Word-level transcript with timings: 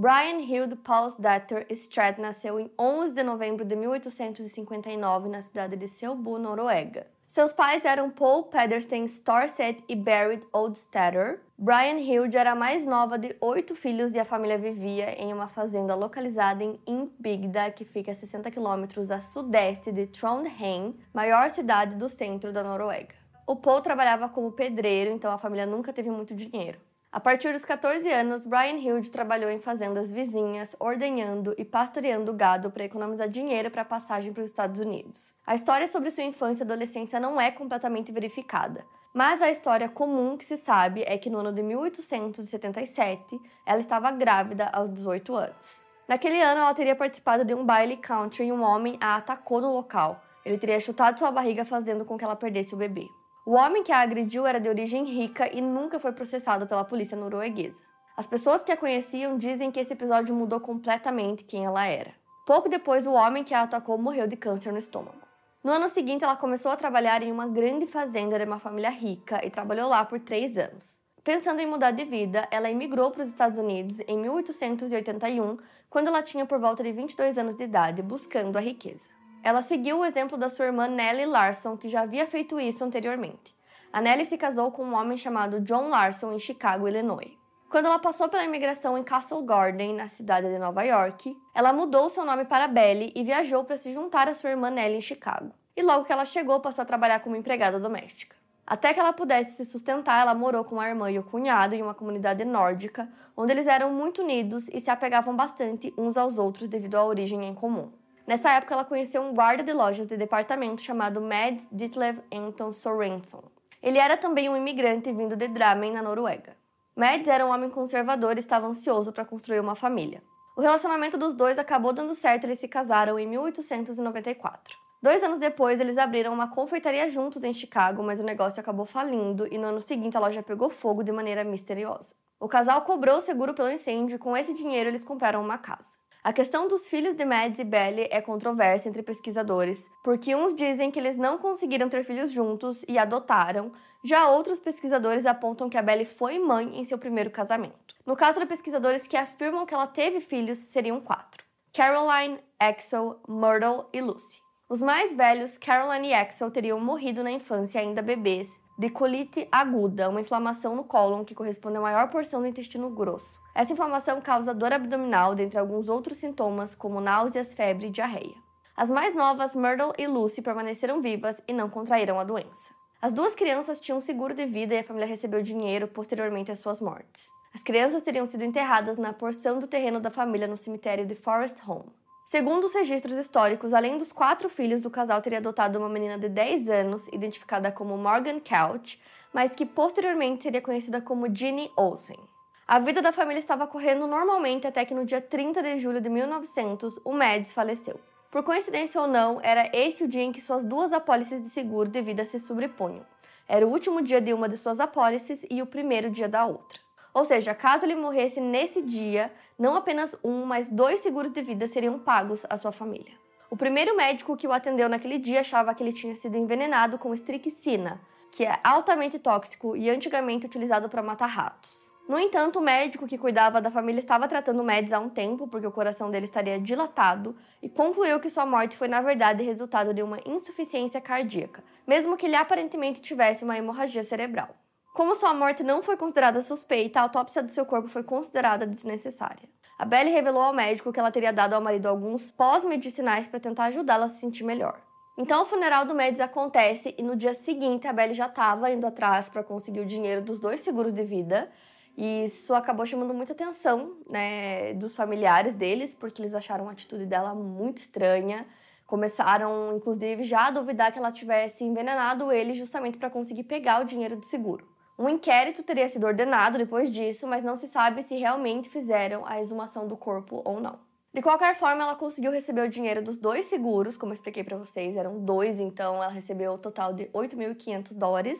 Brian 0.00 0.38
Hilde 0.38 0.76
Paulsdatter 0.76 1.66
Stratt 1.70 2.20
nasceu 2.20 2.60
em 2.60 2.70
11 2.78 3.14
de 3.14 3.24
novembro 3.24 3.64
de 3.64 3.74
1859 3.74 5.28
na 5.28 5.42
cidade 5.42 5.74
de 5.74 5.88
Selbu, 5.88 6.38
Noruega. 6.38 7.08
Seus 7.26 7.52
pais 7.52 7.84
eram 7.84 8.08
Paul 8.08 8.44
Pedersen 8.44 9.06
Storset 9.06 9.82
e 9.88 9.96
Berit 9.96 10.46
Oldstatter. 10.52 11.40
Brian 11.58 11.98
Hilde 11.98 12.36
era 12.36 12.52
a 12.52 12.54
mais 12.54 12.86
nova 12.86 13.18
de 13.18 13.34
oito 13.40 13.74
filhos 13.74 14.14
e 14.14 14.20
a 14.20 14.24
família 14.24 14.56
vivia 14.56 15.20
em 15.20 15.32
uma 15.32 15.48
fazenda 15.48 15.96
localizada 15.96 16.62
em 16.62 16.78
Innbygda, 16.86 17.72
que 17.72 17.84
fica 17.84 18.12
a 18.12 18.14
60 18.14 18.52
quilômetros 18.52 19.10
a 19.10 19.20
sudeste 19.20 19.90
de 19.90 20.06
Trondheim, 20.06 20.96
maior 21.12 21.50
cidade 21.50 21.96
do 21.96 22.08
centro 22.08 22.52
da 22.52 22.62
Noruega. 22.62 23.16
O 23.44 23.56
Paul 23.56 23.80
trabalhava 23.80 24.28
como 24.28 24.52
pedreiro, 24.52 25.10
então 25.10 25.32
a 25.32 25.38
família 25.38 25.66
nunca 25.66 25.92
teve 25.92 26.08
muito 26.08 26.36
dinheiro. 26.36 26.78
A 27.10 27.18
partir 27.18 27.54
dos 27.54 27.64
14 27.64 28.06
anos, 28.12 28.44
Brian 28.44 28.76
Hilde 28.76 29.10
trabalhou 29.10 29.50
em 29.50 29.58
fazendas 29.58 30.12
vizinhas, 30.12 30.76
ordenhando 30.78 31.54
e 31.56 31.64
pastoreando 31.64 32.34
gado 32.34 32.70
para 32.70 32.84
economizar 32.84 33.30
dinheiro 33.30 33.70
para 33.70 33.80
a 33.80 33.86
passagem 33.86 34.30
para 34.30 34.42
os 34.42 34.50
Estados 34.50 34.78
Unidos. 34.78 35.32
A 35.46 35.54
história 35.54 35.88
sobre 35.88 36.10
sua 36.10 36.24
infância 36.24 36.64
e 36.64 36.66
adolescência 36.66 37.18
não 37.18 37.40
é 37.40 37.50
completamente 37.50 38.12
verificada, 38.12 38.84
mas 39.14 39.40
a 39.40 39.50
história 39.50 39.88
comum 39.88 40.36
que 40.36 40.44
se 40.44 40.58
sabe 40.58 41.02
é 41.06 41.16
que 41.16 41.30
no 41.30 41.38
ano 41.38 41.50
de 41.50 41.62
1877 41.62 43.40
ela 43.64 43.80
estava 43.80 44.10
grávida 44.10 44.68
aos 44.70 44.92
18 44.92 45.34
anos. 45.34 45.82
Naquele 46.06 46.42
ano, 46.42 46.60
ela 46.60 46.74
teria 46.74 46.94
participado 46.94 47.42
de 47.42 47.54
um 47.54 47.64
baile 47.64 47.96
country 47.96 48.44
e 48.44 48.52
um 48.52 48.62
homem 48.62 48.98
a 49.00 49.16
atacou 49.16 49.62
no 49.62 49.72
local. 49.72 50.22
Ele 50.44 50.58
teria 50.58 50.78
chutado 50.78 51.18
sua 51.18 51.30
barriga, 51.30 51.64
fazendo 51.64 52.04
com 52.04 52.18
que 52.18 52.24
ela 52.24 52.36
perdesse 52.36 52.74
o 52.74 52.78
bebê. 52.78 53.08
O 53.48 53.54
homem 53.54 53.82
que 53.82 53.90
a 53.90 54.00
agrediu 54.00 54.46
era 54.46 54.60
de 54.60 54.68
origem 54.68 55.04
rica 55.06 55.50
e 55.50 55.62
nunca 55.62 55.98
foi 55.98 56.12
processado 56.12 56.66
pela 56.66 56.84
polícia 56.84 57.16
norueguesa. 57.16 57.80
As 58.14 58.26
pessoas 58.26 58.62
que 58.62 58.70
a 58.70 58.76
conheciam 58.76 59.38
dizem 59.38 59.70
que 59.70 59.80
esse 59.80 59.94
episódio 59.94 60.34
mudou 60.34 60.60
completamente 60.60 61.44
quem 61.44 61.64
ela 61.64 61.86
era. 61.86 62.12
Pouco 62.46 62.68
depois, 62.68 63.06
o 63.06 63.12
homem 63.12 63.42
que 63.42 63.54
a 63.54 63.62
atacou 63.62 63.96
morreu 63.96 64.26
de 64.26 64.36
câncer 64.36 64.70
no 64.70 64.78
estômago. 64.78 65.22
No 65.64 65.72
ano 65.72 65.88
seguinte, 65.88 66.22
ela 66.22 66.36
começou 66.36 66.70
a 66.70 66.76
trabalhar 66.76 67.22
em 67.22 67.32
uma 67.32 67.48
grande 67.48 67.86
fazenda 67.86 68.38
de 68.38 68.44
uma 68.44 68.58
família 68.58 68.90
rica 68.90 69.40
e 69.42 69.48
trabalhou 69.48 69.88
lá 69.88 70.04
por 70.04 70.20
três 70.20 70.54
anos. 70.58 71.00
Pensando 71.24 71.60
em 71.60 71.66
mudar 71.66 71.92
de 71.92 72.04
vida, 72.04 72.46
ela 72.50 72.70
emigrou 72.70 73.10
para 73.10 73.22
os 73.22 73.30
Estados 73.30 73.56
Unidos 73.56 73.98
em 74.06 74.18
1881, 74.18 75.56
quando 75.88 76.08
ela 76.08 76.22
tinha 76.22 76.44
por 76.44 76.58
volta 76.58 76.82
de 76.82 76.92
22 76.92 77.38
anos 77.38 77.56
de 77.56 77.64
idade, 77.64 78.02
buscando 78.02 78.58
a 78.58 78.60
riqueza. 78.60 79.08
Ela 79.42 79.62
seguiu 79.62 79.98
o 79.98 80.04
exemplo 80.04 80.36
da 80.36 80.48
sua 80.48 80.66
irmã 80.66 80.88
Nellie 80.88 81.26
Larson, 81.26 81.76
que 81.76 81.88
já 81.88 82.02
havia 82.02 82.26
feito 82.26 82.58
isso 82.58 82.84
anteriormente. 82.84 83.56
A 83.92 84.00
Nellie 84.00 84.26
se 84.26 84.36
casou 84.36 84.70
com 84.70 84.84
um 84.84 84.94
homem 84.94 85.16
chamado 85.16 85.60
John 85.60 85.88
Larson 85.88 86.32
em 86.32 86.38
Chicago, 86.38 86.88
Illinois. 86.88 87.38
Quando 87.70 87.86
ela 87.86 87.98
passou 87.98 88.28
pela 88.28 88.44
imigração 88.44 88.96
em 88.96 89.04
Castle 89.04 89.42
Garden, 89.42 89.94
na 89.94 90.08
cidade 90.08 90.48
de 90.48 90.58
Nova 90.58 90.82
York, 90.82 91.36
ela 91.54 91.72
mudou 91.72 92.08
seu 92.08 92.24
nome 92.24 92.44
para 92.46 92.66
Belly 92.66 93.12
e 93.14 93.22
viajou 93.22 93.62
para 93.64 93.76
se 93.76 93.92
juntar 93.92 94.28
à 94.28 94.34
sua 94.34 94.50
irmã 94.50 94.70
Nellie 94.70 94.98
em 94.98 95.02
Chicago. 95.02 95.52
E 95.76 95.82
logo 95.82 96.04
que 96.04 96.12
ela 96.12 96.24
chegou, 96.24 96.60
passou 96.60 96.82
a 96.82 96.86
trabalhar 96.86 97.20
como 97.20 97.36
empregada 97.36 97.78
doméstica. 97.78 98.36
Até 98.66 98.92
que 98.92 99.00
ela 99.00 99.12
pudesse 99.12 99.52
se 99.52 99.64
sustentar, 99.64 100.20
ela 100.20 100.34
morou 100.34 100.64
com 100.64 100.80
a 100.80 100.88
irmã 100.88 101.10
e 101.10 101.18
o 101.18 101.22
cunhado 101.22 101.74
em 101.74 101.82
uma 101.82 101.94
comunidade 101.94 102.44
nórdica, 102.44 103.08
onde 103.36 103.52
eles 103.52 103.66
eram 103.66 103.90
muito 103.90 104.22
unidos 104.22 104.66
e 104.72 104.80
se 104.80 104.90
apegavam 104.90 105.34
bastante 105.34 105.92
uns 105.96 106.16
aos 106.18 106.36
outros 106.36 106.68
devido 106.68 106.96
à 106.96 107.04
origem 107.04 107.46
em 107.46 107.54
comum. 107.54 107.90
Nessa 108.28 108.50
época, 108.50 108.74
ela 108.74 108.84
conheceu 108.84 109.22
um 109.22 109.32
guarda 109.32 109.62
de 109.62 109.72
lojas 109.72 110.06
de 110.06 110.14
departamento 110.14 110.82
chamado 110.82 111.18
Mads 111.18 111.66
Ditlev 111.72 112.18
Anton 112.30 112.74
Sorenson. 112.74 113.42
Ele 113.82 113.96
era 113.96 114.18
também 114.18 114.50
um 114.50 114.56
imigrante 114.56 115.10
vindo 115.10 115.34
de 115.34 115.48
Drammen, 115.48 115.94
na 115.94 116.02
Noruega. 116.02 116.54
Mads 116.94 117.26
era 117.26 117.46
um 117.46 117.50
homem 117.50 117.70
conservador 117.70 118.36
e 118.36 118.40
estava 118.40 118.66
ansioso 118.66 119.14
para 119.14 119.24
construir 119.24 119.60
uma 119.60 119.74
família. 119.74 120.22
O 120.54 120.60
relacionamento 120.60 121.16
dos 121.16 121.32
dois 121.32 121.58
acabou 121.58 121.90
dando 121.90 122.14
certo 122.14 122.44
e 122.44 122.48
eles 122.48 122.58
se 122.58 122.68
casaram 122.68 123.18
em 123.18 123.26
1894. 123.26 124.76
Dois 125.02 125.22
anos 125.22 125.38
depois, 125.38 125.80
eles 125.80 125.96
abriram 125.96 126.34
uma 126.34 126.48
confeitaria 126.48 127.08
juntos 127.08 127.42
em 127.42 127.54
Chicago, 127.54 128.02
mas 128.02 128.20
o 128.20 128.24
negócio 128.24 128.60
acabou 128.60 128.84
falindo 128.84 129.48
e 129.50 129.56
no 129.56 129.68
ano 129.68 129.80
seguinte 129.80 130.18
a 130.18 130.20
loja 130.20 130.42
pegou 130.42 130.68
fogo 130.68 131.02
de 131.02 131.12
maneira 131.12 131.44
misteriosa. 131.44 132.14
O 132.38 132.46
casal 132.46 132.82
cobrou 132.82 133.16
o 133.16 133.22
seguro 133.22 133.54
pelo 133.54 133.70
incêndio 133.70 134.16
e 134.16 134.18
com 134.18 134.36
esse 134.36 134.52
dinheiro 134.52 134.90
eles 134.90 135.02
compraram 135.02 135.40
uma 135.40 135.56
casa. 135.56 135.97
A 136.28 136.32
questão 136.34 136.68
dos 136.68 136.86
filhos 136.86 137.14
de 137.14 137.24
Mads 137.24 137.58
e 137.58 137.64
Belly 137.64 138.06
é 138.10 138.20
controversa 138.20 138.86
entre 138.86 139.02
pesquisadores, 139.02 139.82
porque 140.04 140.34
uns 140.36 140.54
dizem 140.54 140.90
que 140.90 140.98
eles 140.98 141.16
não 141.16 141.38
conseguiram 141.38 141.88
ter 141.88 142.04
filhos 142.04 142.30
juntos 142.30 142.84
e 142.86 142.98
adotaram, 142.98 143.72
já 144.04 144.28
outros 144.28 144.58
pesquisadores 144.58 145.24
apontam 145.24 145.70
que 145.70 145.78
a 145.78 145.82
Belly 145.82 146.04
foi 146.04 146.38
mãe 146.38 146.78
em 146.78 146.84
seu 146.84 146.98
primeiro 146.98 147.30
casamento. 147.30 147.94
No 148.04 148.14
caso 148.14 148.38
de 148.38 148.44
pesquisadores 148.44 149.06
que 149.06 149.16
afirmam 149.16 149.64
que 149.64 149.72
ela 149.72 149.86
teve 149.86 150.20
filhos, 150.20 150.58
seriam 150.58 151.00
quatro: 151.00 151.42
Caroline, 151.72 152.38
Axel, 152.60 153.22
Myrtle 153.26 153.86
e 153.90 154.02
Lucy. 154.02 154.38
Os 154.68 154.82
mais 154.82 155.14
velhos, 155.16 155.56
Caroline 155.56 156.08
e 156.08 156.12
Axel, 156.12 156.50
teriam 156.50 156.78
morrido 156.78 157.24
na 157.24 157.30
infância 157.30 157.80
ainda 157.80 158.02
bebês 158.02 158.50
de 158.78 158.90
colite 158.90 159.48
aguda, 159.50 160.10
uma 160.10 160.20
inflamação 160.20 160.76
no 160.76 160.84
cólon 160.84 161.24
que 161.24 161.34
corresponde 161.34 161.78
à 161.78 161.80
maior 161.80 162.10
porção 162.10 162.42
do 162.42 162.46
intestino 162.46 162.90
grosso. 162.90 163.38
Essa 163.58 163.72
inflamação 163.72 164.20
causa 164.20 164.54
dor 164.54 164.72
abdominal, 164.72 165.34
dentre 165.34 165.58
alguns 165.58 165.88
outros 165.88 166.18
sintomas, 166.18 166.76
como 166.76 167.00
náuseas, 167.00 167.52
febre 167.52 167.88
e 167.88 167.90
diarreia. 167.90 168.36
As 168.76 168.88
mais 168.88 169.16
novas, 169.16 169.52
Myrtle 169.52 169.92
e 169.98 170.06
Lucy, 170.06 170.40
permaneceram 170.40 171.02
vivas 171.02 171.42
e 171.48 171.52
não 171.52 171.68
contraíram 171.68 172.20
a 172.20 172.22
doença. 172.22 172.72
As 173.02 173.12
duas 173.12 173.34
crianças 173.34 173.80
tinham 173.80 174.00
seguro 174.00 174.32
de 174.32 174.46
vida 174.46 174.76
e 174.76 174.78
a 174.78 174.84
família 174.84 175.08
recebeu 175.08 175.42
dinheiro 175.42 175.88
posteriormente 175.88 176.52
às 176.52 176.60
suas 176.60 176.80
mortes. 176.80 177.28
As 177.52 177.60
crianças 177.60 178.04
teriam 178.04 178.28
sido 178.28 178.44
enterradas 178.44 178.96
na 178.96 179.12
porção 179.12 179.58
do 179.58 179.66
terreno 179.66 179.98
da 179.98 180.12
família 180.12 180.46
no 180.46 180.56
cemitério 180.56 181.04
de 181.04 181.16
Forest 181.16 181.60
Home. 181.68 181.90
Segundo 182.30 182.62
os 182.62 182.74
registros 182.74 183.16
históricos, 183.16 183.74
além 183.74 183.98
dos 183.98 184.12
quatro 184.12 184.48
filhos, 184.48 184.84
o 184.84 184.90
casal 184.90 185.20
teria 185.20 185.38
adotado 185.38 185.80
uma 185.80 185.88
menina 185.88 186.16
de 186.16 186.28
10 186.28 186.68
anos, 186.68 187.08
identificada 187.12 187.72
como 187.72 187.98
Morgan 187.98 188.38
Couch, 188.38 189.02
mas 189.34 189.56
que 189.56 189.66
posteriormente 189.66 190.44
seria 190.44 190.62
conhecida 190.62 191.00
como 191.00 191.26
Ginny 191.34 191.72
Olsen. 191.76 192.37
A 192.70 192.78
vida 192.78 193.00
da 193.00 193.12
família 193.12 193.38
estava 193.38 193.66
correndo 193.66 194.06
normalmente 194.06 194.66
até 194.66 194.84
que 194.84 194.92
no 194.92 195.06
dia 195.06 195.22
30 195.22 195.62
de 195.62 195.78
julho 195.78 196.02
de 196.02 196.10
1900 196.10 197.00
o 197.02 197.14
Mads 197.14 197.54
faleceu. 197.54 197.98
Por 198.30 198.42
coincidência 198.42 199.00
ou 199.00 199.06
não, 199.06 199.40
era 199.42 199.70
esse 199.72 200.04
o 200.04 200.06
dia 200.06 200.22
em 200.22 200.30
que 200.30 200.40
suas 200.42 200.66
duas 200.66 200.92
apólices 200.92 201.42
de 201.42 201.48
seguro 201.48 201.88
de 201.88 202.02
vida 202.02 202.26
se 202.26 202.38
sobrepunham. 202.38 203.06
Era 203.48 203.66
o 203.66 203.70
último 203.70 204.02
dia 204.02 204.20
de 204.20 204.34
uma 204.34 204.50
de 204.50 204.58
suas 204.58 204.80
apólices 204.80 205.46
e 205.48 205.62
o 205.62 205.66
primeiro 205.66 206.10
dia 206.10 206.28
da 206.28 206.44
outra. 206.44 206.78
Ou 207.14 207.24
seja, 207.24 207.54
caso 207.54 207.86
ele 207.86 207.96
morresse 207.96 208.38
nesse 208.38 208.82
dia, 208.82 209.32
não 209.58 209.74
apenas 209.74 210.14
um, 210.22 210.44
mas 210.44 210.68
dois 210.68 211.00
seguros 211.00 211.32
de 211.32 211.40
vida 211.40 211.66
seriam 211.68 211.98
pagos 211.98 212.44
à 212.50 212.58
sua 212.58 212.70
família. 212.70 213.14
O 213.48 213.56
primeiro 213.56 213.96
médico 213.96 214.36
que 214.36 214.46
o 214.46 214.52
atendeu 214.52 214.90
naquele 214.90 215.16
dia 215.16 215.40
achava 215.40 215.74
que 215.74 215.82
ele 215.82 215.94
tinha 215.94 216.14
sido 216.16 216.36
envenenado 216.36 216.98
com 216.98 217.14
estricnina, 217.14 217.98
que 218.30 218.44
é 218.44 218.60
altamente 218.62 219.18
tóxico 219.18 219.74
e 219.74 219.88
antigamente 219.88 220.44
utilizado 220.44 220.90
para 220.90 221.02
matar 221.02 221.28
ratos. 221.28 221.87
No 222.08 222.18
entanto, 222.18 222.58
o 222.58 222.62
médico 222.62 223.06
que 223.06 223.18
cuidava 223.18 223.60
da 223.60 223.70
família 223.70 223.98
estava 223.98 224.26
tratando 224.26 224.64
Mads 224.64 224.94
há 224.94 224.98
um 224.98 225.10
tempo, 225.10 225.46
porque 225.46 225.66
o 225.66 225.70
coração 225.70 226.10
dele 226.10 226.24
estaria 226.24 226.58
dilatado, 226.58 227.36
e 227.62 227.68
concluiu 227.68 228.18
que 228.18 228.30
sua 228.30 228.46
morte 228.46 228.78
foi, 228.78 228.88
na 228.88 229.02
verdade, 229.02 229.42
resultado 229.42 229.92
de 229.92 230.02
uma 230.02 230.18
insuficiência 230.24 231.02
cardíaca, 231.02 231.62
mesmo 231.86 232.16
que 232.16 232.24
ele 232.24 232.34
aparentemente 232.34 233.02
tivesse 233.02 233.44
uma 233.44 233.58
hemorragia 233.58 234.02
cerebral. 234.02 234.56
Como 234.94 235.14
sua 235.14 235.34
morte 235.34 235.62
não 235.62 235.82
foi 235.82 235.98
considerada 235.98 236.40
suspeita, 236.40 236.98
a 236.98 237.02
autópsia 237.02 237.42
do 237.42 237.52
seu 237.52 237.66
corpo 237.66 237.88
foi 237.88 238.02
considerada 238.02 238.66
desnecessária. 238.66 239.46
A 239.78 239.84
Belle 239.84 240.10
revelou 240.10 240.40
ao 240.40 240.54
médico 240.54 240.90
que 240.90 240.98
ela 240.98 241.12
teria 241.12 241.32
dado 241.32 241.52
ao 241.52 241.60
marido 241.60 241.86
alguns 241.86 242.32
pós-medicinais 242.32 243.26
para 243.28 243.38
tentar 243.38 243.64
ajudá-la 243.64 244.06
a 244.06 244.08
se 244.08 244.18
sentir 244.18 244.44
melhor. 244.44 244.80
Então 245.18 245.42
o 245.42 245.46
funeral 245.46 245.84
do 245.84 245.94
Mads 245.94 246.20
acontece 246.20 246.94
e 246.96 247.02
no 247.02 247.14
dia 247.14 247.34
seguinte 247.34 247.86
a 247.86 247.92
Belle 247.92 248.14
já 248.14 248.26
estava 248.26 248.70
indo 248.70 248.86
atrás 248.86 249.28
para 249.28 249.44
conseguir 249.44 249.80
o 249.80 249.86
dinheiro 249.86 250.22
dos 250.22 250.40
dois 250.40 250.60
seguros 250.60 250.92
de 250.92 251.04
vida 251.04 251.50
e 252.00 252.26
isso 252.26 252.54
acabou 252.54 252.86
chamando 252.86 253.12
muita 253.12 253.32
atenção 253.32 253.96
né, 254.08 254.72
dos 254.74 254.94
familiares 254.94 255.56
deles, 255.56 255.96
porque 255.96 256.22
eles 256.22 256.32
acharam 256.32 256.68
a 256.68 256.70
atitude 256.70 257.04
dela 257.04 257.34
muito 257.34 257.78
estranha. 257.78 258.46
Começaram, 258.86 259.76
inclusive, 259.76 260.22
já 260.22 260.46
a 260.46 260.50
duvidar 260.52 260.92
que 260.92 260.98
ela 261.00 261.10
tivesse 261.10 261.64
envenenado 261.64 262.30
ele 262.30 262.54
justamente 262.54 262.96
para 262.96 263.10
conseguir 263.10 263.42
pegar 263.42 263.82
o 263.82 263.84
dinheiro 263.84 264.14
do 264.14 264.24
seguro. 264.24 264.64
Um 264.96 265.08
inquérito 265.08 265.64
teria 265.64 265.88
sido 265.88 266.06
ordenado 266.06 266.56
depois 266.56 266.88
disso, 266.88 267.26
mas 267.26 267.42
não 267.42 267.56
se 267.56 267.66
sabe 267.66 268.04
se 268.04 268.14
realmente 268.14 268.70
fizeram 268.70 269.26
a 269.26 269.40
exumação 269.40 269.88
do 269.88 269.96
corpo 269.96 270.40
ou 270.44 270.60
não. 270.60 270.78
De 271.12 271.20
qualquer 271.20 271.58
forma, 271.58 271.82
ela 271.82 271.96
conseguiu 271.96 272.30
receber 272.30 272.60
o 272.60 272.70
dinheiro 272.70 273.02
dos 273.02 273.16
dois 273.16 273.46
seguros, 273.46 273.96
como 273.96 274.12
eu 274.12 274.14
expliquei 274.14 274.44
para 274.44 274.56
vocês, 274.56 274.96
eram 274.96 275.18
dois, 275.18 275.58
então 275.58 275.96
ela 275.96 276.12
recebeu 276.12 276.52
o 276.52 276.58
total 276.58 276.92
de 276.92 277.06
8.500 277.06 277.92
dólares, 277.92 278.38